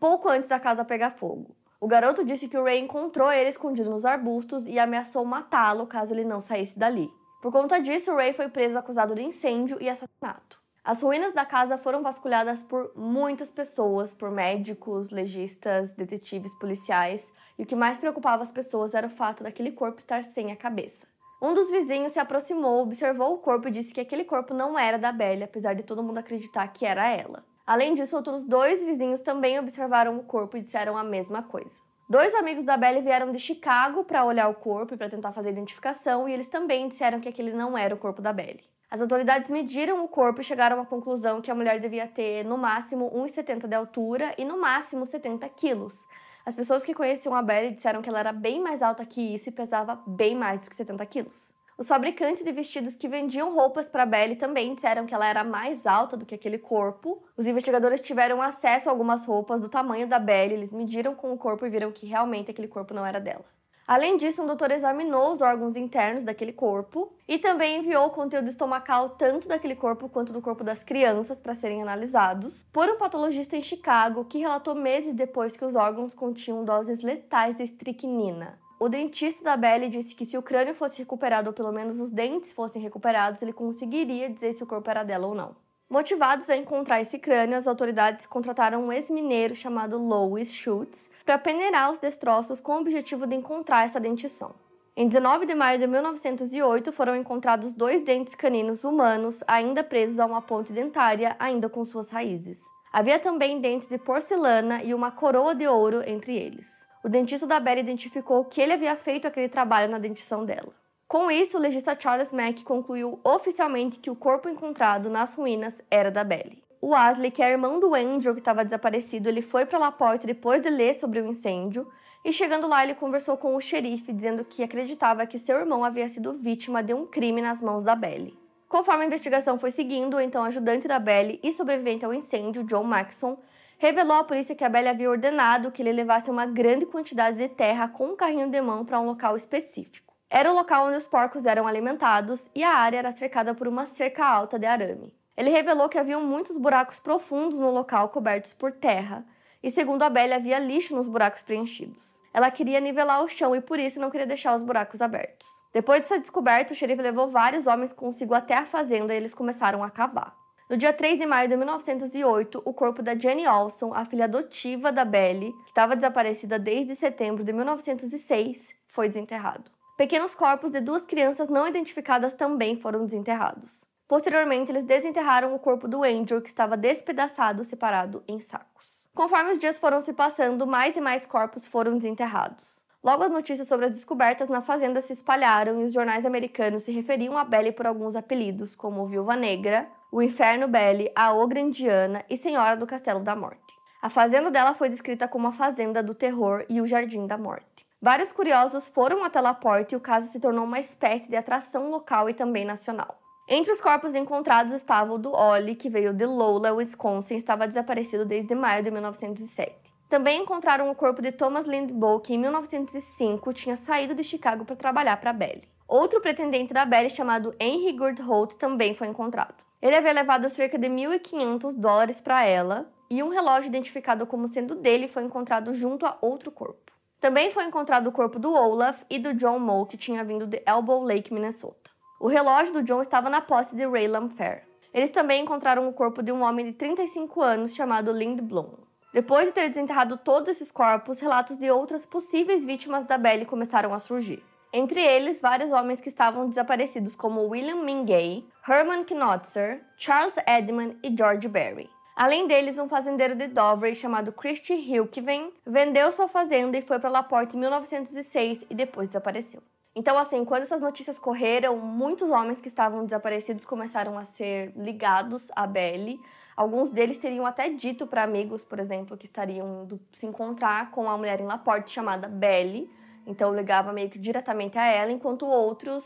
pouco 0.00 0.30
antes 0.30 0.48
da 0.48 0.58
casa 0.58 0.84
pegar 0.84 1.10
fogo. 1.10 1.54
O 1.80 1.88
garoto 1.88 2.22
disse 2.22 2.46
que 2.46 2.58
o 2.58 2.62
Ray 2.62 2.78
encontrou 2.78 3.32
ele 3.32 3.48
escondido 3.48 3.88
nos 3.88 4.04
arbustos 4.04 4.66
e 4.66 4.78
ameaçou 4.78 5.24
matá-lo 5.24 5.86
caso 5.86 6.12
ele 6.12 6.24
não 6.24 6.42
saísse 6.42 6.78
dali. 6.78 7.10
Por 7.40 7.50
conta 7.50 7.80
disso, 7.80 8.12
o 8.12 8.16
Ray 8.16 8.34
foi 8.34 8.50
preso 8.50 8.76
acusado 8.76 9.14
de 9.14 9.22
incêndio 9.22 9.78
e 9.80 9.88
assassinato. 9.88 10.60
As 10.84 11.02
ruínas 11.02 11.32
da 11.32 11.46
casa 11.46 11.78
foram 11.78 12.02
vasculhadas 12.02 12.62
por 12.62 12.92
muitas 12.94 13.50
pessoas, 13.50 14.12
por 14.12 14.30
médicos, 14.30 15.10
legistas, 15.10 15.90
detetives, 15.92 16.52
policiais, 16.58 17.26
e 17.58 17.62
o 17.62 17.66
que 17.66 17.74
mais 17.74 17.96
preocupava 17.96 18.42
as 18.42 18.50
pessoas 18.50 18.92
era 18.92 19.06
o 19.06 19.10
fato 19.10 19.42
daquele 19.42 19.72
corpo 19.72 20.00
estar 20.00 20.22
sem 20.22 20.52
a 20.52 20.56
cabeça. 20.56 21.06
Um 21.40 21.54
dos 21.54 21.70
vizinhos 21.70 22.12
se 22.12 22.18
aproximou, 22.18 22.82
observou 22.82 23.32
o 23.32 23.38
corpo 23.38 23.68
e 23.68 23.70
disse 23.70 23.94
que 23.94 24.00
aquele 24.00 24.24
corpo 24.24 24.52
não 24.52 24.78
era 24.78 24.98
da 24.98 25.12
Belle, 25.12 25.44
apesar 25.44 25.72
de 25.72 25.82
todo 25.82 26.02
mundo 26.02 26.18
acreditar 26.18 26.68
que 26.68 26.84
era 26.84 27.08
ela. 27.08 27.42
Além 27.70 27.94
disso, 27.94 28.16
outros 28.16 28.42
dois 28.42 28.82
vizinhos 28.82 29.20
também 29.20 29.56
observaram 29.56 30.18
o 30.18 30.24
corpo 30.24 30.56
e 30.56 30.60
disseram 30.60 30.98
a 30.98 31.04
mesma 31.04 31.40
coisa. 31.40 31.80
Dois 32.08 32.34
amigos 32.34 32.64
da 32.64 32.76
Belle 32.76 33.00
vieram 33.00 33.30
de 33.30 33.38
Chicago 33.38 34.02
para 34.02 34.24
olhar 34.24 34.48
o 34.48 34.54
corpo 34.54 34.92
e 34.92 34.96
para 34.96 35.08
tentar 35.08 35.30
fazer 35.30 35.50
a 35.50 35.52
identificação, 35.52 36.28
e 36.28 36.32
eles 36.32 36.48
também 36.48 36.88
disseram 36.88 37.20
que 37.20 37.28
aquele 37.28 37.52
não 37.52 37.78
era 37.78 37.94
o 37.94 37.98
corpo 37.98 38.20
da 38.20 38.32
Belle. 38.32 38.64
As 38.90 39.00
autoridades 39.00 39.48
mediram 39.48 40.04
o 40.04 40.08
corpo 40.08 40.40
e 40.40 40.44
chegaram 40.44 40.80
à 40.80 40.84
conclusão 40.84 41.40
que 41.40 41.48
a 41.48 41.54
mulher 41.54 41.78
devia 41.78 42.08
ter 42.08 42.44
no 42.44 42.58
máximo 42.58 43.08
1,70 43.08 43.68
de 43.68 43.74
altura 43.76 44.34
e 44.36 44.44
no 44.44 44.60
máximo 44.60 45.06
70 45.06 45.48
quilos. 45.50 45.96
As 46.44 46.56
pessoas 46.56 46.82
que 46.82 46.92
conheciam 46.92 47.36
a 47.36 47.40
Belle 47.40 47.76
disseram 47.76 48.02
que 48.02 48.08
ela 48.08 48.18
era 48.18 48.32
bem 48.32 48.60
mais 48.60 48.82
alta 48.82 49.06
que 49.06 49.32
isso 49.32 49.48
e 49.48 49.52
pesava 49.52 50.02
bem 50.08 50.34
mais 50.34 50.64
do 50.64 50.70
que 50.70 50.74
70 50.74 51.06
quilos. 51.06 51.54
Os 51.80 51.88
fabricantes 51.88 52.44
de 52.44 52.52
vestidos 52.52 52.94
que 52.94 53.08
vendiam 53.08 53.54
roupas 53.54 53.88
para 53.88 54.04
Belle 54.04 54.36
também 54.36 54.74
disseram 54.74 55.06
que 55.06 55.14
ela 55.14 55.26
era 55.26 55.42
mais 55.42 55.86
alta 55.86 56.14
do 56.14 56.26
que 56.26 56.34
aquele 56.34 56.58
corpo. 56.58 57.22
Os 57.38 57.46
investigadores 57.46 58.02
tiveram 58.02 58.42
acesso 58.42 58.86
a 58.86 58.92
algumas 58.92 59.24
roupas 59.24 59.62
do 59.62 59.66
tamanho 59.66 60.06
da 60.06 60.18
Belle, 60.18 60.52
eles 60.52 60.74
mediram 60.74 61.14
com 61.14 61.32
o 61.32 61.38
corpo 61.38 61.64
e 61.64 61.70
viram 61.70 61.90
que 61.90 62.04
realmente 62.04 62.50
aquele 62.50 62.68
corpo 62.68 62.92
não 62.92 63.06
era 63.06 63.18
dela. 63.18 63.46
Além 63.88 64.18
disso, 64.18 64.42
um 64.42 64.46
doutor 64.46 64.70
examinou 64.70 65.32
os 65.32 65.40
órgãos 65.40 65.74
internos 65.74 66.22
daquele 66.22 66.52
corpo 66.52 67.14
e 67.26 67.38
também 67.38 67.78
enviou 67.78 68.08
o 68.08 68.10
conteúdo 68.10 68.50
estomacal 68.50 69.16
tanto 69.16 69.48
daquele 69.48 69.74
corpo 69.74 70.06
quanto 70.06 70.34
do 70.34 70.42
corpo 70.42 70.62
das 70.62 70.84
crianças 70.84 71.40
para 71.40 71.54
serem 71.54 71.80
analisados 71.80 72.62
por 72.70 72.90
um 72.90 72.98
patologista 72.98 73.56
em 73.56 73.62
Chicago 73.62 74.26
que 74.26 74.38
relatou 74.38 74.74
meses 74.74 75.14
depois 75.14 75.56
que 75.56 75.64
os 75.64 75.74
órgãos 75.74 76.14
continham 76.14 76.62
doses 76.62 77.00
letais 77.00 77.56
de 77.56 77.62
estricnina. 77.62 78.58
O 78.82 78.88
dentista 78.88 79.44
da 79.44 79.58
Belle 79.58 79.90
disse 79.90 80.14
que 80.14 80.24
se 80.24 80.38
o 80.38 80.42
crânio 80.42 80.74
fosse 80.74 81.00
recuperado 81.00 81.50
ou 81.50 81.52
pelo 81.52 81.70
menos 81.70 82.00
os 82.00 82.10
dentes 82.10 82.50
fossem 82.50 82.80
recuperados, 82.80 83.42
ele 83.42 83.52
conseguiria 83.52 84.30
dizer 84.30 84.54
se 84.54 84.62
o 84.62 84.66
corpo 84.66 84.88
era 84.88 85.04
dela 85.04 85.26
ou 85.26 85.34
não. 85.34 85.54
Motivados 85.86 86.48
a 86.48 86.56
encontrar 86.56 86.98
esse 86.98 87.18
crânio, 87.18 87.58
as 87.58 87.68
autoridades 87.68 88.24
contrataram 88.24 88.82
um 88.82 88.90
ex-mineiro 88.90 89.54
chamado 89.54 89.98
Louis 89.98 90.50
Schultz 90.54 91.10
para 91.26 91.36
peneirar 91.36 91.90
os 91.90 91.98
destroços 91.98 92.58
com 92.58 92.72
o 92.72 92.80
objetivo 92.80 93.26
de 93.26 93.34
encontrar 93.34 93.84
essa 93.84 94.00
dentição. 94.00 94.54
Em 94.96 95.06
19 95.06 95.44
de 95.44 95.54
maio 95.54 95.78
de 95.78 95.86
1908, 95.86 96.90
foram 96.90 97.14
encontrados 97.14 97.74
dois 97.74 98.00
dentes 98.00 98.34
caninos 98.34 98.82
humanos 98.82 99.44
ainda 99.46 99.84
presos 99.84 100.18
a 100.18 100.24
uma 100.24 100.40
ponte 100.40 100.72
dentária, 100.72 101.36
ainda 101.38 101.68
com 101.68 101.84
suas 101.84 102.10
raízes. 102.10 102.62
Havia 102.90 103.18
também 103.18 103.60
dentes 103.60 103.88
de 103.88 103.98
porcelana 103.98 104.82
e 104.82 104.94
uma 104.94 105.10
coroa 105.10 105.54
de 105.54 105.66
ouro 105.66 106.02
entre 106.06 106.34
eles 106.34 106.79
o 107.02 107.08
dentista 107.08 107.46
da 107.46 107.58
Betty 107.58 107.80
identificou 107.80 108.44
que 108.44 108.60
ele 108.60 108.72
havia 108.72 108.94
feito 108.96 109.26
aquele 109.26 109.48
trabalho 109.48 109.90
na 109.90 109.98
dentição 109.98 110.44
dela. 110.44 110.72
Com 111.08 111.30
isso, 111.30 111.56
o 111.56 111.60
legista 111.60 111.96
Charles 111.98 112.32
Mack 112.32 112.62
concluiu 112.62 113.18
oficialmente 113.24 113.98
que 113.98 114.10
o 114.10 114.14
corpo 114.14 114.48
encontrado 114.48 115.10
nas 115.10 115.34
ruínas 115.34 115.82
era 115.90 116.10
da 116.10 116.22
Belly. 116.22 116.62
O 116.80 116.94
Asley, 116.94 117.30
que 117.30 117.42
é 117.42 117.50
irmão 117.50 117.80
do 117.80 117.94
Andrew 117.94 118.32
que 118.32 118.40
estava 118.40 118.64
desaparecido, 118.64 119.28
ele 119.28 119.42
foi 119.42 119.66
para 119.66 119.78
Laporte 119.78 120.26
depois 120.26 120.62
de 120.62 120.70
ler 120.70 120.94
sobre 120.94 121.20
o 121.20 121.26
incêndio 121.26 121.86
e 122.24 122.32
chegando 122.32 122.66
lá 122.66 122.84
ele 122.84 122.94
conversou 122.94 123.36
com 123.36 123.56
o 123.56 123.60
xerife 123.60 124.12
dizendo 124.12 124.44
que 124.44 124.62
acreditava 124.62 125.26
que 125.26 125.38
seu 125.38 125.58
irmão 125.58 125.84
havia 125.84 126.08
sido 126.08 126.34
vítima 126.34 126.82
de 126.82 126.94
um 126.94 127.06
crime 127.06 127.42
nas 127.42 127.60
mãos 127.60 127.82
da 127.82 127.94
Belly. 127.94 128.38
Conforme 128.68 129.02
a 129.02 129.06
investigação 129.06 129.58
foi 129.58 129.72
seguindo, 129.72 130.20
então 130.20 130.44
ajudante 130.44 130.86
da 130.86 130.98
Belly 130.98 131.40
e 131.42 131.52
sobrevivente 131.52 132.04
ao 132.04 132.14
incêndio, 132.14 132.62
John 132.62 132.84
Maxson, 132.84 133.36
revelou 133.80 134.18
à 134.18 134.24
polícia 134.24 134.54
que 134.54 134.62
a 134.62 134.68
Belly 134.68 134.88
havia 134.88 135.10
ordenado 135.10 135.72
que 135.72 135.80
ele 135.80 135.90
levasse 135.90 136.30
uma 136.30 136.44
grande 136.44 136.84
quantidade 136.84 137.38
de 137.38 137.48
terra 137.48 137.88
com 137.88 138.08
um 138.08 138.16
carrinho 138.16 138.50
de 138.50 138.60
mão 138.60 138.84
para 138.84 139.00
um 139.00 139.06
local 139.06 139.38
específico. 139.38 140.12
Era 140.28 140.52
o 140.52 140.54
local 140.54 140.88
onde 140.88 140.98
os 140.98 141.08
porcos 141.08 141.46
eram 141.46 141.66
alimentados 141.66 142.50
e 142.54 142.62
a 142.62 142.74
área 142.74 142.98
era 142.98 143.10
cercada 143.10 143.54
por 143.54 143.66
uma 143.66 143.86
cerca 143.86 144.22
alta 144.22 144.58
de 144.58 144.66
arame. 144.66 145.14
Ele 145.34 145.48
revelou 145.48 145.88
que 145.88 145.98
haviam 145.98 146.22
muitos 146.22 146.58
buracos 146.58 146.98
profundos 146.98 147.56
no 147.56 147.70
local 147.70 148.10
cobertos 148.10 148.52
por 148.52 148.70
terra, 148.70 149.24
e 149.62 149.70
segundo 149.70 150.02
a 150.02 150.10
Belly 150.10 150.34
havia 150.34 150.58
lixo 150.58 150.94
nos 150.94 151.08
buracos 151.08 151.40
preenchidos. 151.40 152.14
Ela 152.34 152.50
queria 152.50 152.80
nivelar 152.80 153.24
o 153.24 153.28
chão 153.28 153.56
e 153.56 153.62
por 153.62 153.78
isso 153.78 153.98
não 153.98 154.10
queria 154.10 154.26
deixar 154.26 154.54
os 154.54 154.62
buracos 154.62 155.00
abertos. 155.00 155.48
Depois 155.72 156.02
dessa 156.02 156.20
descoberta, 156.20 156.74
o 156.74 156.76
xerife 156.76 157.00
levou 157.00 157.28
vários 157.28 157.66
homens 157.66 157.94
consigo 157.94 158.34
até 158.34 158.58
a 158.58 158.66
fazenda 158.66 159.14
e 159.14 159.16
eles 159.16 159.32
começaram 159.32 159.82
a 159.82 159.90
cavar. 159.90 160.36
No 160.70 160.76
dia 160.76 160.92
3 160.92 161.18
de 161.18 161.26
maio 161.26 161.48
de 161.48 161.56
1908, 161.56 162.62
o 162.64 162.72
corpo 162.72 163.02
da 163.02 163.16
Jenny 163.16 163.44
Olson, 163.44 163.92
a 163.92 164.04
filha 164.04 164.26
adotiva 164.26 164.92
da 164.92 165.04
Belly, 165.04 165.52
que 165.64 165.70
estava 165.70 165.96
desaparecida 165.96 166.60
desde 166.60 166.94
setembro 166.94 167.42
de 167.42 167.52
1906, 167.52 168.72
foi 168.86 169.08
desenterrado. 169.08 169.68
Pequenos 169.96 170.32
corpos 170.32 170.70
de 170.70 170.80
duas 170.80 171.04
crianças 171.04 171.48
não 171.48 171.66
identificadas 171.66 172.34
também 172.34 172.76
foram 172.76 173.04
desenterrados. 173.04 173.84
Posteriormente, 174.06 174.70
eles 174.70 174.84
desenterraram 174.84 175.56
o 175.56 175.58
corpo 175.58 175.88
do 175.88 176.04
Andrew, 176.04 176.40
que 176.40 176.48
estava 176.48 176.76
despedaçado, 176.76 177.64
separado 177.64 178.22
em 178.28 178.38
sacos. 178.38 179.02
Conforme 179.12 179.50
os 179.50 179.58
dias 179.58 179.76
foram 179.76 180.00
se 180.00 180.12
passando, 180.12 180.68
mais 180.68 180.96
e 180.96 181.00
mais 181.00 181.26
corpos 181.26 181.66
foram 181.66 181.96
desenterrados. 181.96 182.79
Logo, 183.02 183.24
as 183.24 183.30
notícias 183.30 183.66
sobre 183.66 183.86
as 183.86 183.92
descobertas 183.92 184.50
na 184.50 184.60
fazenda 184.60 185.00
se 185.00 185.14
espalharam 185.14 185.80
e 185.80 185.84
os 185.84 185.92
jornais 185.92 186.26
americanos 186.26 186.82
se 186.82 186.92
referiam 186.92 187.38
a 187.38 187.44
Belly 187.44 187.72
por 187.72 187.86
alguns 187.86 188.14
apelidos, 188.14 188.76
como 188.76 189.06
Viúva 189.06 189.34
Negra, 189.36 189.88
o 190.12 190.20
Inferno 190.20 190.68
Belly, 190.68 191.10
a 191.16 191.32
Ogra 191.32 191.60
Indiana 191.60 192.22
e 192.28 192.36
Senhora 192.36 192.76
do 192.76 192.86
Castelo 192.86 193.20
da 193.20 193.34
Morte. 193.34 193.72
A 194.02 194.10
fazenda 194.10 194.50
dela 194.50 194.74
foi 194.74 194.90
descrita 194.90 195.26
como 195.26 195.48
a 195.48 195.52
Fazenda 195.52 196.02
do 196.02 196.14
Terror 196.14 196.66
e 196.68 196.80
o 196.82 196.86
Jardim 196.86 197.26
da 197.26 197.38
Morte. 197.38 197.86
Vários 198.02 198.32
curiosos 198.32 198.90
foram 198.90 199.24
até 199.24 199.40
Laporte 199.40 199.94
e 199.94 199.96
o 199.96 200.00
caso 200.00 200.28
se 200.28 200.38
tornou 200.38 200.64
uma 200.64 200.78
espécie 200.78 201.28
de 201.28 201.36
atração 201.36 201.90
local 201.90 202.28
e 202.28 202.34
também 202.34 202.66
nacional. 202.66 203.18
Entre 203.48 203.72
os 203.72 203.80
corpos 203.80 204.14
encontrados 204.14 204.74
estava 204.74 205.12
o 205.12 205.18
do 205.18 205.32
Ollie, 205.32 205.74
que 205.74 205.88
veio 205.88 206.12
de 206.12 206.24
Lola, 206.24 206.72
Wisconsin, 206.72 207.34
e 207.34 207.38
estava 207.38 207.66
desaparecido 207.66 208.24
desde 208.24 208.54
maio 208.54 208.82
de 208.84 208.90
1907. 208.90 209.89
Também 210.10 210.42
encontraram 210.42 210.90
o 210.90 210.94
corpo 210.94 211.22
de 211.22 211.30
Thomas 211.30 211.64
Lindbow, 211.64 212.18
que 212.18 212.34
em 212.34 212.38
1905 212.38 213.52
tinha 213.52 213.76
saído 213.76 214.12
de 214.12 214.24
Chicago 214.24 214.64
para 214.64 214.74
trabalhar 214.74 215.16
para 215.18 215.32
Belly. 215.32 215.68
Outro 215.86 216.20
pretendente 216.20 216.74
da 216.74 216.84
Belly, 216.84 217.10
chamado 217.10 217.54
Henry 217.60 217.96
Holt, 218.20 218.54
também 218.56 218.92
foi 218.92 219.06
encontrado. 219.06 219.54
Ele 219.80 219.94
havia 219.94 220.12
levado 220.12 220.50
cerca 220.50 220.76
de 220.76 220.88
1.500 220.88 221.74
dólares 221.74 222.20
para 222.20 222.44
ela 222.44 222.90
e 223.08 223.22
um 223.22 223.28
relógio 223.28 223.68
identificado 223.68 224.26
como 224.26 224.48
sendo 224.48 224.74
dele 224.74 225.06
foi 225.06 225.22
encontrado 225.22 225.72
junto 225.76 226.04
a 226.04 226.18
outro 226.20 226.50
corpo. 226.50 226.90
Também 227.20 227.52
foi 227.52 227.62
encontrado 227.62 228.08
o 228.08 228.12
corpo 228.12 228.40
do 228.40 228.52
Olaf 228.52 229.04
e 229.08 229.16
do 229.16 229.32
John 229.34 229.60
Moe, 229.60 229.86
que 229.86 229.96
tinha 229.96 230.24
vindo 230.24 230.44
de 230.44 230.60
Elbow 230.66 231.04
Lake, 231.04 231.32
Minnesota. 231.32 231.88
O 232.20 232.26
relógio 232.26 232.72
do 232.72 232.82
John 232.82 233.00
estava 233.00 233.30
na 233.30 233.40
posse 233.40 233.76
de 233.76 233.86
Raylan 233.86 234.28
Fair. 234.28 234.64
Eles 234.92 235.10
também 235.10 235.44
encontraram 235.44 235.88
o 235.88 235.92
corpo 235.92 236.20
de 236.20 236.32
um 236.32 236.42
homem 236.42 236.66
de 236.66 236.72
35 236.72 237.40
anos 237.40 237.72
chamado 237.72 238.10
Lind 238.10 238.40
Bloom. 238.40 238.89
Depois 239.12 239.46
de 239.46 239.52
ter 239.52 239.68
desenterrado 239.68 240.16
todos 240.16 240.48
esses 240.48 240.70
corpos, 240.70 241.18
relatos 241.18 241.56
de 241.56 241.68
outras 241.68 242.06
possíveis 242.06 242.64
vítimas 242.64 243.04
da 243.04 243.18
Belly 243.18 243.44
começaram 243.44 243.92
a 243.92 243.98
surgir. 243.98 244.40
Entre 244.72 245.00
eles, 245.00 245.40
vários 245.40 245.72
homens 245.72 246.00
que 246.00 246.08
estavam 246.08 246.48
desaparecidos, 246.48 247.16
como 247.16 247.48
William 247.48 247.82
Mingay, 247.82 248.44
Herman 248.68 249.02
Knotzer, 249.02 249.82
Charles 249.96 250.36
Edman 250.46 250.96
e 251.02 251.12
George 251.16 251.48
Berry. 251.48 251.90
Além 252.14 252.46
deles, 252.46 252.78
um 252.78 252.88
fazendeiro 252.88 253.34
de 253.34 253.48
Dover 253.48 253.96
chamado 253.96 254.30
Christy 254.30 254.74
Hilkven 254.74 255.52
vendeu 255.66 256.12
sua 256.12 256.28
fazenda 256.28 256.78
e 256.78 256.82
foi 256.82 257.00
para 257.00 257.10
Laporte 257.10 257.56
em 257.56 257.60
1906 257.60 258.64
e 258.70 258.74
depois 258.74 259.08
desapareceu. 259.08 259.60
Então, 259.94 260.16
assim, 260.16 260.44
quando 260.44 260.62
essas 260.62 260.80
notícias 260.80 261.18
correram, 261.18 261.76
muitos 261.76 262.30
homens 262.30 262.60
que 262.60 262.68
estavam 262.68 263.04
desaparecidos 263.04 263.64
começaram 263.64 264.16
a 264.16 264.24
ser 264.24 264.72
ligados 264.76 265.50
à 265.54 265.66
Belle. 265.66 266.20
Alguns 266.56 266.90
deles 266.90 267.18
teriam 267.18 267.44
até 267.44 267.68
dito 267.70 268.06
para 268.06 268.22
amigos, 268.22 268.64
por 268.64 268.78
exemplo, 268.78 269.16
que 269.16 269.26
estariam 269.26 269.82
indo 269.82 270.00
se 270.12 270.26
encontrar 270.26 270.90
com 270.92 271.02
uma 271.02 271.16
mulher 271.16 271.40
em 271.40 271.46
Laporte 271.46 271.90
chamada 271.90 272.28
Belle. 272.28 272.88
Então, 273.26 273.54
ligava 273.54 273.92
meio 273.92 274.08
que 274.08 274.18
diretamente 274.18 274.78
a 274.78 274.86
ela, 274.86 275.10
enquanto 275.10 275.44
outros 275.46 276.04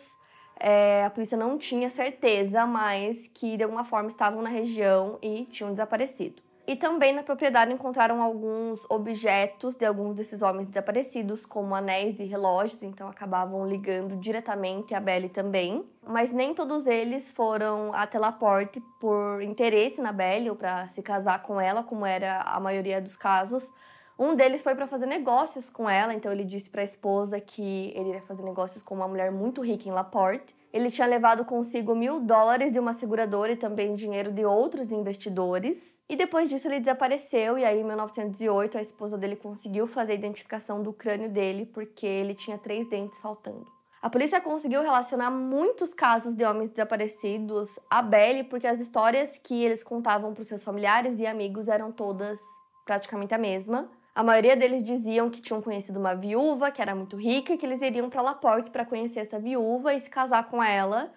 é, 0.58 1.04
a 1.04 1.10
polícia 1.10 1.36
não 1.36 1.58
tinha 1.58 1.90
certeza, 1.90 2.66
mas 2.66 3.28
que 3.28 3.56
de 3.56 3.64
alguma 3.64 3.84
forma 3.84 4.08
estavam 4.08 4.40
na 4.42 4.50
região 4.50 5.18
e 5.20 5.44
tinham 5.46 5.70
desaparecido. 5.70 6.43
E 6.66 6.74
também 6.74 7.12
na 7.12 7.22
propriedade 7.22 7.74
encontraram 7.74 8.22
alguns 8.22 8.80
objetos 8.88 9.76
de 9.76 9.84
alguns 9.84 10.16
desses 10.16 10.40
homens 10.40 10.66
desaparecidos, 10.66 11.44
como 11.44 11.74
anéis 11.74 12.18
e 12.18 12.24
relógios, 12.24 12.82
então 12.82 13.06
acabavam 13.06 13.68
ligando 13.68 14.16
diretamente 14.16 14.94
a 14.94 15.00
Belly 15.00 15.28
também. 15.28 15.84
Mas 16.06 16.32
nem 16.32 16.54
todos 16.54 16.86
eles 16.86 17.30
foram 17.32 17.92
até 17.92 18.18
Laporte 18.18 18.80
por 18.98 19.42
interesse 19.42 20.00
na 20.00 20.10
Belly 20.10 20.48
ou 20.48 20.56
para 20.56 20.88
se 20.88 21.02
casar 21.02 21.42
com 21.42 21.60
ela, 21.60 21.82
como 21.82 22.06
era 22.06 22.40
a 22.40 22.58
maioria 22.58 22.98
dos 22.98 23.14
casos. 23.14 23.70
Um 24.18 24.34
deles 24.34 24.62
foi 24.62 24.74
para 24.74 24.86
fazer 24.86 25.06
negócios 25.06 25.68
com 25.68 25.90
ela, 25.90 26.14
então 26.14 26.32
ele 26.32 26.44
disse 26.44 26.70
para 26.70 26.80
a 26.80 26.84
esposa 26.84 27.38
que 27.40 27.92
ele 27.94 28.10
iria 28.10 28.22
fazer 28.22 28.42
negócios 28.42 28.82
com 28.82 28.94
uma 28.94 29.08
mulher 29.08 29.30
muito 29.30 29.60
rica 29.60 29.86
em 29.86 29.92
Laporte. 29.92 30.56
Ele 30.72 30.90
tinha 30.90 31.06
levado 31.06 31.44
consigo 31.44 31.94
mil 31.94 32.20
dólares 32.20 32.72
de 32.72 32.78
uma 32.78 32.94
seguradora 32.94 33.52
e 33.52 33.56
também 33.56 33.94
dinheiro 33.94 34.32
de 34.32 34.46
outros 34.46 34.90
investidores. 34.90 35.93
E 36.08 36.16
depois 36.16 36.50
disso 36.50 36.68
ele 36.68 36.80
desapareceu 36.80 37.58
e 37.58 37.64
aí 37.64 37.80
em 37.80 37.84
1908 37.84 38.76
a 38.76 38.82
esposa 38.82 39.16
dele 39.16 39.36
conseguiu 39.36 39.86
fazer 39.86 40.12
a 40.12 40.16
identificação 40.16 40.82
do 40.82 40.92
crânio 40.92 41.30
dele 41.30 41.64
porque 41.64 42.06
ele 42.06 42.34
tinha 42.34 42.58
três 42.58 42.88
dentes 42.88 43.18
faltando. 43.20 43.66
A 44.02 44.10
polícia 44.10 44.38
conseguiu 44.38 44.82
relacionar 44.82 45.30
muitos 45.30 45.94
casos 45.94 46.34
de 46.34 46.44
homens 46.44 46.68
desaparecidos 46.68 47.70
a 47.88 48.02
Belly 48.02 48.44
porque 48.44 48.66
as 48.66 48.78
histórias 48.78 49.38
que 49.38 49.64
eles 49.64 49.82
contavam 49.82 50.34
para 50.34 50.42
os 50.42 50.48
seus 50.48 50.62
familiares 50.62 51.18
e 51.20 51.26
amigos 51.26 51.68
eram 51.68 51.90
todas 51.90 52.38
praticamente 52.84 53.32
a 53.32 53.38
mesma. 53.38 53.88
A 54.14 54.22
maioria 54.22 54.54
deles 54.54 54.84
diziam 54.84 55.30
que 55.30 55.40
tinham 55.40 55.62
conhecido 55.62 55.98
uma 55.98 56.14
viúva 56.14 56.70
que 56.70 56.82
era 56.82 56.94
muito 56.94 57.16
rica 57.16 57.54
e 57.54 57.56
que 57.56 57.64
eles 57.64 57.80
iriam 57.80 58.10
para 58.10 58.20
Laporte 58.20 58.70
para 58.70 58.84
conhecer 58.84 59.20
essa 59.20 59.38
viúva 59.38 59.94
e 59.94 59.98
se 59.98 60.10
casar 60.10 60.50
com 60.50 60.62
ela. 60.62 61.10